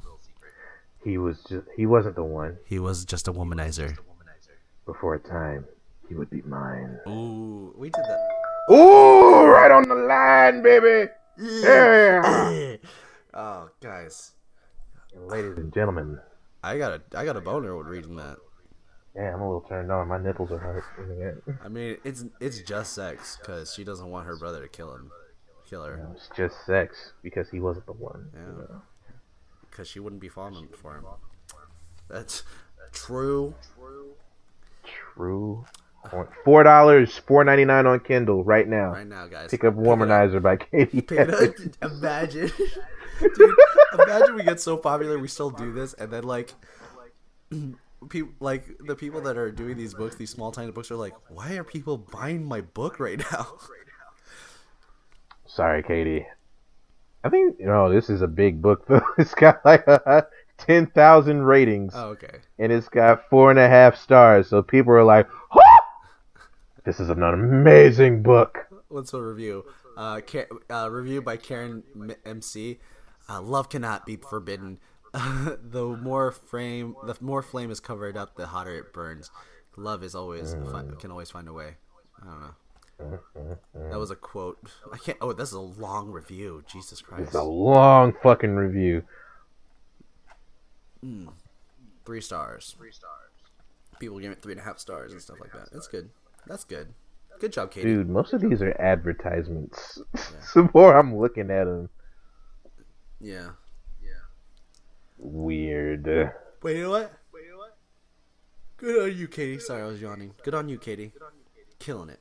[1.05, 1.67] He was just.
[1.77, 2.57] He wasn't the one.
[2.65, 3.97] He was just a womanizer.
[4.87, 5.67] Before a time,
[6.09, 6.99] he would be mine.
[7.07, 8.44] Ooh, we did that.
[8.71, 11.11] Ooh, right on the line, baby.
[11.39, 12.77] Yeah.
[13.35, 14.33] oh, guys,
[15.17, 16.19] Ladies and gentlemen,
[16.63, 18.37] I got a I got a boner when reading that.
[19.15, 20.09] Yeah, I'm a little turned on.
[20.09, 21.45] My nipples are hurt.
[21.65, 25.11] I mean, it's it's just sex because she doesn't want her brother to kill him,
[25.69, 28.31] kill her, It's just sex because he wasn't the one.
[28.35, 28.47] you Yeah.
[28.75, 28.83] know.
[29.71, 31.05] because she wouldn't be falling for him.
[32.09, 32.43] That's
[32.93, 33.55] true.
[33.77, 34.15] true.
[35.15, 35.65] True.
[36.45, 38.93] Four dollars, four ninety nine on Kindle right now.
[38.93, 39.51] Right now, guys.
[39.51, 41.05] Pick up Womanizer by Katy.
[41.83, 42.51] Imagine,
[43.21, 43.55] dude.
[43.99, 46.53] Imagine we get so popular, we still do this, and then like,
[48.09, 51.15] people like the people that are doing these books, these small tiny books, are like,
[51.31, 53.47] why are people buying my book right now?
[55.47, 56.27] Sorry, Katy.
[57.23, 59.01] I think you know this is a big book though.
[59.19, 60.27] It's got like a
[60.59, 62.39] ten thousand ratings, Oh, okay.
[62.59, 64.49] and it's got four and a half stars.
[64.49, 65.74] So people are like, "Huh!
[66.85, 69.65] "This is an amazing book." What's the review?
[69.97, 72.79] Uh, Ka- uh, review by Karen M- MC.
[73.29, 74.79] Uh, Love cannot be forbidden.
[75.13, 79.31] the more frame, the more flame is covered up, the hotter it burns.
[79.77, 81.75] Love is always fi- can always find a way.
[82.21, 83.59] I don't know.
[83.91, 84.59] That was a quote.
[84.93, 85.19] I can't.
[85.21, 86.65] Oh, this is a long review.
[86.71, 87.25] Jesus Christ.
[87.27, 89.03] It's a long fucking review.
[92.05, 92.75] Three stars.
[92.79, 93.31] Three stars.
[93.99, 95.73] People give it three and a half stars and stuff like that.
[95.73, 96.11] That's good.
[96.47, 96.95] That's good.
[97.41, 97.87] Good job, Katy.
[97.89, 99.99] Dude, most of these are advertisements.
[100.55, 101.89] the more I'm looking at them,
[103.21, 103.51] Yeah.
[104.03, 104.11] Yeah.
[105.19, 106.07] Weird.
[106.63, 107.13] Wait, you know what?
[107.33, 107.77] Wait, you know what?
[108.77, 109.59] Good on you, Katy.
[109.59, 110.35] Sorry, I was yawning.
[110.43, 111.13] Good on you, Katy.
[111.79, 112.21] Killing it.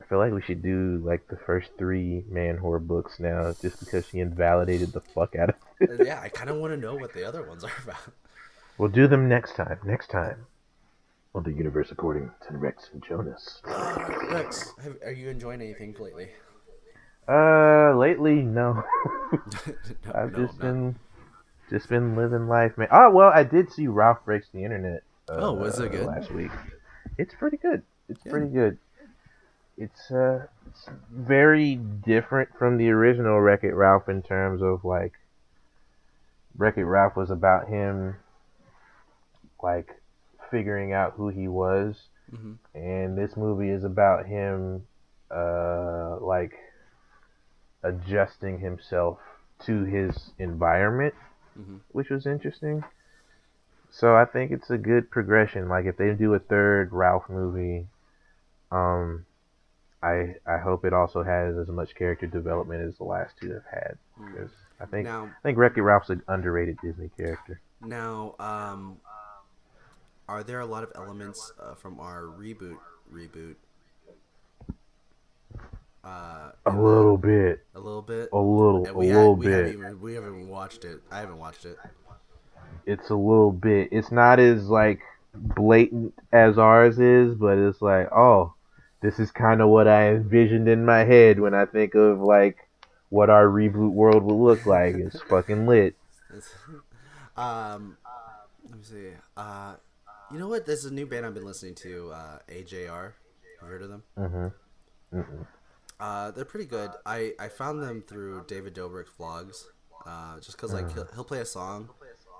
[0.00, 3.80] I feel like we should do like the first three Man Whore books now, just
[3.80, 6.00] because she invalidated the fuck out of it.
[6.00, 8.12] Uh, yeah, I kind of want to know what the other ones are about.
[8.76, 9.78] We'll do them next time.
[9.84, 10.46] Next time.
[11.34, 13.62] On the universe according to Rex and Jonas.
[14.30, 16.28] Rex, have, are you enjoying anything lately?
[17.26, 18.84] Uh, lately, no.
[19.32, 19.34] no,
[20.14, 20.96] I've no, just I'm been,
[21.70, 22.88] just been living life, man.
[22.90, 25.02] Oh well, I did see Ralph breaks the internet.
[25.28, 26.04] Uh, Oh, was it good?
[26.04, 26.50] Last week.
[27.16, 27.82] It's pretty good.
[28.10, 28.30] It's Yeah.
[28.32, 28.76] pretty good.
[29.78, 35.14] It's uh, it's very different from the original Wreck It Ralph in terms of like,
[36.58, 38.16] Wreck It Ralph was about him,
[39.62, 40.01] like,
[40.52, 42.58] figuring out who he was, Mhm.
[42.74, 44.86] and this movie is about him,
[45.30, 46.52] uh, like
[47.82, 49.18] adjusting himself
[49.60, 51.14] to his environment,
[51.58, 51.80] Mhm.
[51.90, 52.84] which was interesting.
[53.90, 55.68] So I think it's a good progression.
[55.68, 57.86] Like if they do a third Ralph movie,
[58.70, 59.26] um,
[60.02, 63.66] I I hope it also has as much character development as the last two have
[63.66, 63.98] had.
[64.16, 64.50] Because
[64.80, 67.60] I think Now, I think Wreck-It Ralph's an underrated Disney character.
[67.80, 69.00] now, um,
[70.28, 72.76] are there a lot of elements uh, from our reboot
[73.12, 73.56] reboot?
[76.04, 78.28] Uh, A little bit, a little bit.
[78.32, 79.54] a little, a little we bit.
[79.54, 81.00] haven't even we haven't watched it.
[81.12, 81.78] I haven't watched it.
[82.86, 83.88] it's a little bit.
[83.92, 85.00] It's not as like
[85.34, 88.52] blatant as ours is, but it's like, oh,
[89.00, 92.56] this is kind of what I envisioned in my head when I think of like
[93.10, 94.96] what our reboot world would look like.
[94.96, 95.94] It's fucking lit.
[97.36, 97.96] Um,
[98.68, 99.08] let me see.
[99.36, 99.74] Uh,
[100.32, 100.66] you know what?
[100.66, 102.12] There's a new band I've been listening to.
[102.12, 102.86] Uh, AJR.
[102.86, 103.12] Have
[103.62, 104.02] you heard of them?
[104.18, 105.18] Mm-hmm.
[105.18, 105.46] Mm-mm.
[106.00, 106.90] Uh, they're pretty good.
[107.06, 109.64] I, I found them through David Dobrik's vlogs.
[110.04, 111.88] Uh, just because like he'll, he'll play a song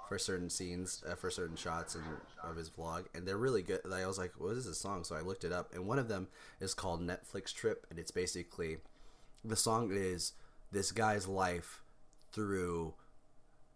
[0.08, 2.02] for certain scenes, uh, for certain shots in,
[2.42, 3.80] of his vlog, and they're really good.
[3.90, 5.04] I was like, what is this song?
[5.04, 6.28] So I looked it up, and one of them
[6.60, 8.78] is called Netflix Trip, and it's basically
[9.44, 10.32] the song is
[10.72, 11.82] this guy's life
[12.32, 12.94] through,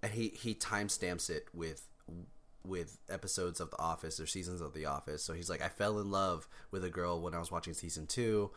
[0.03, 1.87] and he he timestamps it with
[2.67, 5.23] with episodes of The Office or seasons of The Office.
[5.23, 8.07] So he's like, I fell in love with a girl when I was watching season
[8.07, 8.51] two.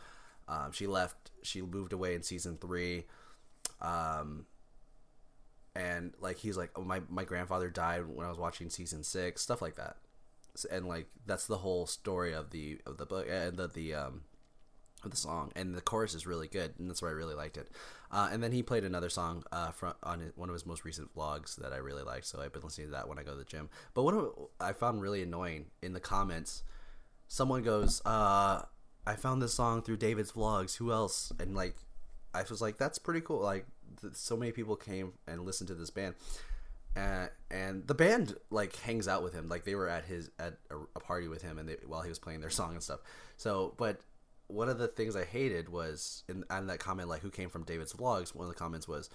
[0.48, 1.30] Um, she left.
[1.42, 3.04] She moved away in season three.
[3.80, 4.46] Um,
[5.74, 9.42] and like he's like, oh, my my grandfather died when I was watching season six,
[9.42, 9.96] stuff like that.
[10.70, 14.22] And like that's the whole story of the of the book and the the um
[15.04, 15.52] of the song.
[15.54, 17.68] And the chorus is really good, and that's why I really liked it.
[18.12, 21.14] Uh, and then he played another song uh, from on one of his most recent
[21.14, 23.36] vlogs that I really liked, so I've been listening to that when I go to
[23.38, 23.68] the gym.
[23.94, 26.64] But what I found really annoying in the comments,
[27.28, 28.62] someone goes, uh,
[29.06, 30.76] "I found this song through David's vlogs.
[30.76, 31.76] Who else?" And like,
[32.34, 33.66] I was like, "That's pretty cool." Like,
[34.00, 36.16] th- so many people came and listened to this band.
[36.96, 40.54] Uh, and the band like hangs out with him like they were at his at
[40.72, 42.98] a, a party with him and they, while he was playing their song and stuff
[43.36, 44.00] so but
[44.52, 47.64] one of the things I hated was in on that comment like who came from
[47.64, 48.34] David's vlogs.
[48.34, 49.10] One of the comments was,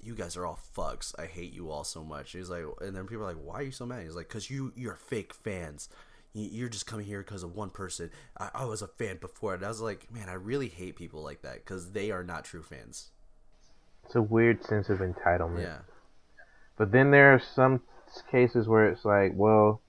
[0.00, 1.14] "You guys are all fucks.
[1.18, 3.62] I hate you all so much." He's like, and then people are like, "Why are
[3.62, 5.88] you so mad?" He's like, "Cause you you're fake fans.
[6.32, 8.10] You- You're just coming here because of one person.
[8.38, 11.22] I, I was a fan before." And I was like, "Man, I really hate people
[11.22, 13.08] like that because they are not true fans."
[14.04, 15.62] It's a weird sense of entitlement.
[15.62, 15.78] Yeah,
[16.76, 17.80] But then there are some
[18.30, 19.80] cases where it's like, well,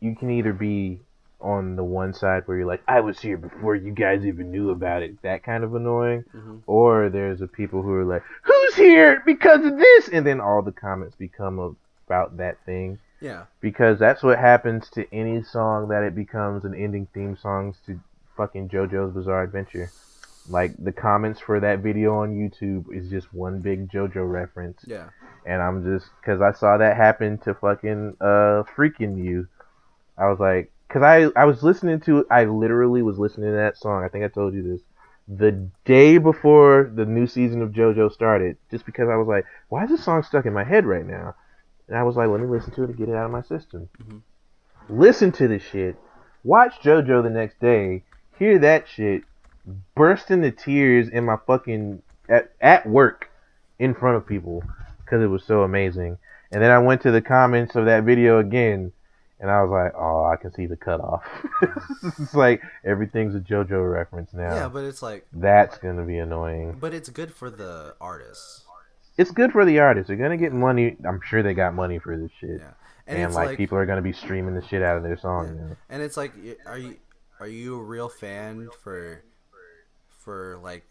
[0.00, 1.00] you can either be
[1.40, 4.70] on the one side where you're like, I was here before you guys even knew
[4.70, 6.62] about it, that kind of annoying, Mhm.
[6.66, 10.08] or there's the people who are like, Who's here because of this?
[10.08, 11.76] And then all the comments become
[12.06, 13.44] about that thing Yeah.
[13.60, 18.00] because that's what happens to any song that it becomes an ending theme songs to
[18.36, 19.90] fucking JoJo's Bizarre Adventure.
[20.48, 25.08] Like the comments for that video on YouTube is just one big JoJo reference, Yeah.
[25.44, 29.48] and I'm just because I saw that happen to fucking uh freaking you.
[30.16, 33.76] I was like, because I I was listening to I literally was listening to that
[33.76, 34.04] song.
[34.04, 34.80] I think I told you this
[35.28, 39.84] the day before the new season of JoJo started, just because I was like, why
[39.84, 41.34] is this song stuck in my head right now?
[41.88, 43.42] And I was like, let me listen to it and get it out of my
[43.42, 43.88] system.
[44.00, 44.22] Mhm.
[44.88, 45.96] Listen to this shit.
[46.44, 48.04] Watch JoJo the next day.
[48.38, 49.24] Hear that shit.
[49.96, 53.30] Burst into tears in my fucking at, at work
[53.80, 54.62] in front of people
[55.04, 56.18] because it was so amazing.
[56.52, 58.92] And then I went to the comments of that video again,
[59.40, 61.22] and I was like, oh, I can see the cutoff.
[62.18, 64.54] it's like everything's a JoJo reference now.
[64.54, 66.78] Yeah, but it's like, That's gonna be annoying.
[66.80, 68.62] but it's good for the artists.
[69.18, 70.08] It's good for the artists.
[70.08, 70.96] They're gonna get money.
[71.06, 72.60] I'm sure they got money for this shit.
[72.60, 72.70] Yeah.
[73.06, 75.46] And, And, like, like, people are gonna be streaming the shit out of their song.
[75.46, 75.52] Yeah.
[75.52, 75.76] you know?
[75.90, 76.32] and it's like,
[76.66, 76.96] are you
[77.40, 79.22] are you a real fan for
[80.18, 80.84] for like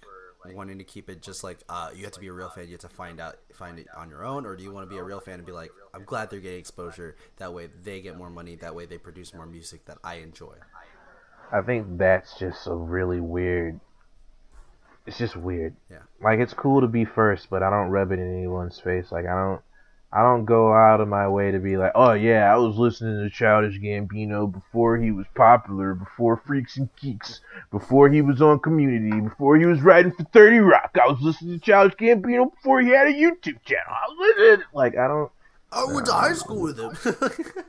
[0.53, 2.71] wanting to keep it just like uh you have to be a real fan you
[2.71, 4.99] have to find out find it on your own or do you want to be
[4.99, 8.17] a real fan and be like i'm glad they're getting exposure that way they get
[8.17, 10.55] more money that way they produce more music that i enjoy
[11.51, 13.79] I think that's just a really weird.
[15.05, 15.75] It's just weird.
[15.89, 15.99] Yeah.
[16.21, 19.11] Like it's cool to be first, but I don't rub it in anyone's face.
[19.11, 19.61] Like I don't.
[20.15, 23.21] I don't go out of my way to be like, oh yeah, I was listening
[23.21, 28.59] to Childish Gambino before he was popular, before Freaks and Geeks, before he was on
[28.59, 30.95] Community, before he was writing for Thirty Rock.
[30.95, 33.89] I was listening to Childish Gambino before he had a YouTube channel.
[33.89, 34.65] I was listening.
[34.73, 35.31] Like I don't.
[35.71, 36.95] I went to high school with him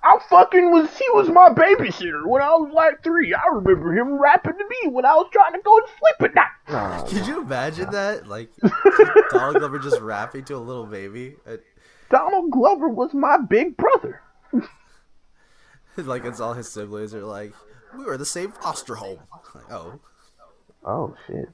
[0.00, 0.96] I fucking was.
[0.96, 3.34] He was my babysitter when I was like three.
[3.34, 6.34] I remember him rapping to me when I was trying to go to sleep at
[6.36, 6.46] night.
[6.68, 8.48] No, could you imagine that like
[9.32, 11.34] donald glover just rapping to a little baby
[12.10, 14.22] Donald Glover was my big brother.
[15.96, 17.52] like it's all his siblings are like
[17.96, 19.18] we were the same foster home
[19.52, 19.98] like, oh
[20.84, 21.48] Oh shit.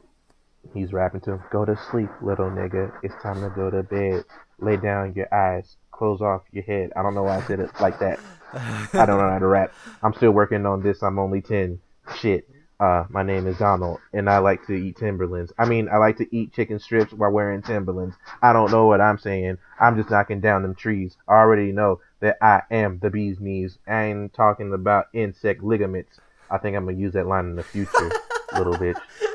[0.73, 1.43] He's rapping to him.
[1.51, 2.93] Go to sleep, little nigga.
[3.03, 4.25] It's time to go to bed.
[4.59, 5.77] Lay down your eyes.
[5.91, 6.93] Close off your head.
[6.97, 8.19] I don't know why I said it like that.
[8.53, 9.73] I don't know how to rap.
[10.03, 11.03] I'm still working on this.
[11.03, 11.81] I'm only 10.
[12.17, 12.49] Shit.
[12.81, 15.53] Uh, my name is Donald, and I like to eat Timberlands.
[15.57, 18.17] I mean, I like to eat chicken strips while wearing Timberlands.
[18.43, 19.59] I don't know what I'm saying.
[19.81, 21.17] I'm just knocking down them trees.
[21.29, 23.79] I already know that I am the bee's knees.
[23.87, 26.19] I ain't talking about insect ligaments.
[26.51, 28.11] I think I'm gonna use that line in the future,
[28.57, 29.01] little bitch.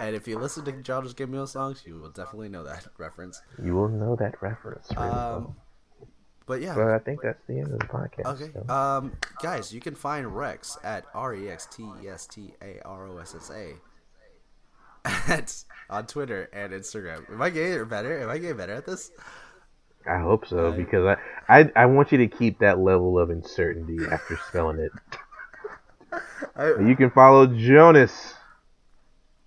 [0.00, 2.86] and if you listen to John's Give Me a songs you will definitely know that
[2.98, 4.88] reference You will know that reference.
[4.96, 5.36] Really well.
[5.36, 5.56] um
[6.46, 8.26] but yeah But I think that's the end of the podcast.
[8.26, 8.50] Okay.
[8.52, 8.74] so.
[8.74, 9.12] Um,
[9.42, 13.06] guys, you can find Rex at R E X T E S T A R
[13.08, 13.74] O S S A
[15.32, 15.54] at
[15.90, 17.30] on Twitter and Instagram.
[17.30, 18.20] Am I getting better?
[18.22, 19.10] Am I getting better at this?
[20.06, 20.76] I hope so Right.
[20.76, 21.16] because
[21.48, 24.92] I, I I want you to keep that level of uncertainty after spelling it.
[26.56, 28.34] I, You can follow Jonas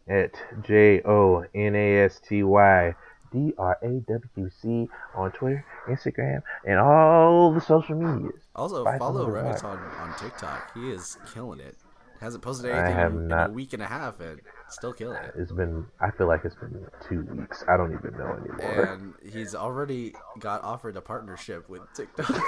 [0.10, 0.32] at
[0.64, 2.96] J O N A S T Y
[3.32, 8.40] D R A W C on Twitter, Instagram, and all the social medias.
[8.56, 9.64] also follow Rex.
[9.64, 10.74] on on TikTok.
[10.74, 11.78] He is killing it.
[12.20, 13.50] Hasn't posted anything in, in not.
[13.52, 15.34] a week and a half and still killing it.
[15.38, 17.64] It's been I feel like it's been two weeks.
[17.68, 18.86] I don't even know anymore.
[18.86, 22.28] And he's already got offered a partnership with TikTok.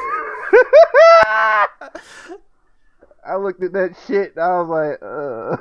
[3.29, 5.57] I looked at that shit and I was like, uh.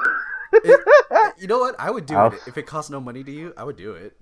[0.52, 0.80] It-
[1.38, 1.76] you know what?
[1.78, 3.52] I would do I'll- it if it cost no money to you.
[3.56, 4.16] I would do it.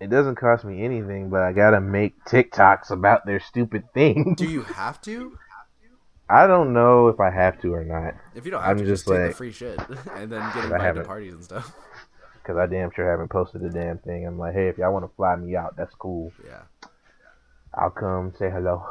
[0.00, 4.36] It doesn't cost me anything, but I gotta make TikToks about their stupid things.
[4.36, 5.36] Do you have to?
[6.30, 8.84] I don't know if I have to or not, If you don't have I'm to,
[8.84, 9.78] just just, take the like- free shit
[10.14, 11.74] and then get invited to parties and stuff.
[12.34, 14.26] because I damn sure haven't posted a damn thing.
[14.26, 16.30] I'm like, hey, if y'all want to fly me out, that's cool.
[16.46, 16.62] Yeah.
[17.74, 18.84] I'll come say hello.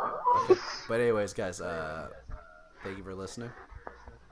[0.88, 2.10] But anyways, guys, uh,
[2.84, 3.52] thank you for listening.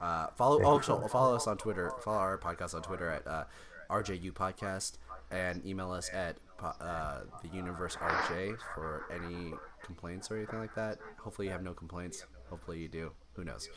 [0.02, 1.92] Uh, follow oh, so follow us on Twitter.
[2.02, 3.44] Follow our podcast on Twitter at uh,
[3.90, 4.94] RJU Podcast
[5.32, 9.54] and email us at uh, the Universe RJ for any
[9.84, 10.98] complaints or anything like that.
[11.20, 12.26] Hopefully you have no complaints.
[12.50, 13.12] Hopefully you do.
[13.34, 13.70] Who knows?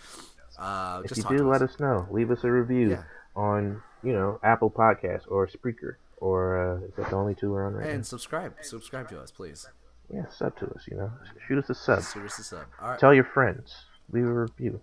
[0.59, 1.75] Uh, if just you do, let us.
[1.75, 2.07] us know.
[2.11, 3.03] Leave us a review Yeah.
[3.37, 5.95] on, you know, Apple Podcasts or Spreaker.
[6.19, 7.93] Or uh, is that the only two we're on right now?
[7.93, 8.55] and subscribe.
[8.63, 9.69] Subscribe to us, please.
[10.13, 11.13] Yeah, sub to us, you know.
[11.47, 12.03] Shoot us a sub.
[12.03, 12.65] Shoot us a sub.
[12.81, 12.99] All right.
[12.99, 13.75] Tell your friends.
[14.11, 14.81] Leave a review.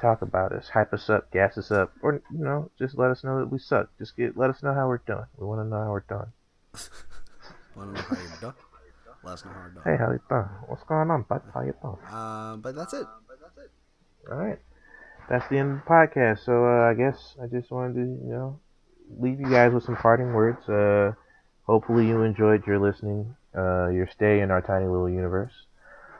[0.00, 0.68] Talk about us.
[0.68, 1.30] Hype us up.
[1.30, 1.92] Gas us up.
[2.02, 3.90] Or, you know, just let us know that we suck.
[3.98, 5.26] Just get let us know how we're doing.
[5.36, 6.32] We want to know how we're doing.
[7.76, 8.54] Want to know how you're done?
[9.22, 9.82] Let us know how we're done.
[9.84, 10.48] Hey, how you doing?
[10.66, 11.42] What's going on, bud?
[11.54, 11.96] How you doing?
[12.10, 13.06] Um, but that's it.
[14.30, 14.58] All right.
[15.28, 16.44] That's the end of the podcast.
[16.44, 18.60] So uh, I guess I just wanted to, you know,
[19.18, 20.68] leave you guys with some parting words.
[20.68, 21.12] Uh,
[21.64, 25.52] hopefully you enjoyed your listening, uh, your stay in our tiny little universe.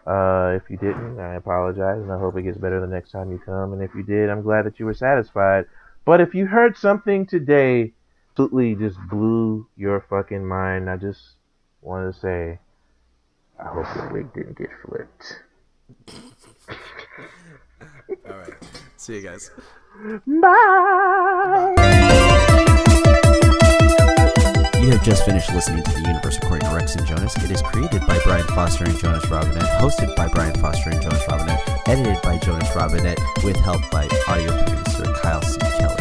[0.07, 3.31] Uh, if you didn't, I apologize, and I hope it gets better the next time
[3.31, 3.73] you come.
[3.73, 5.67] And if you did, I'm glad that you were satisfied.
[6.05, 7.93] But if you heard something today,
[8.41, 11.35] absolutely just blew your fucking mind, I just
[11.83, 12.59] want to say,
[13.59, 15.43] I hope your wig didn't get flipped.
[18.29, 18.55] All right.
[18.97, 19.51] See you guys.
[20.27, 21.75] Bye.
[24.81, 27.37] You have just finished listening to The Universe According to Rex and Jonas.
[27.45, 31.23] It is created by Brian Foster and Jonas Robinette, hosted by Brian Foster and Jonas
[31.29, 35.59] Robinette, edited by Jonas Robinette, with help by audio producer Kyle C.
[35.59, 36.00] Kelly.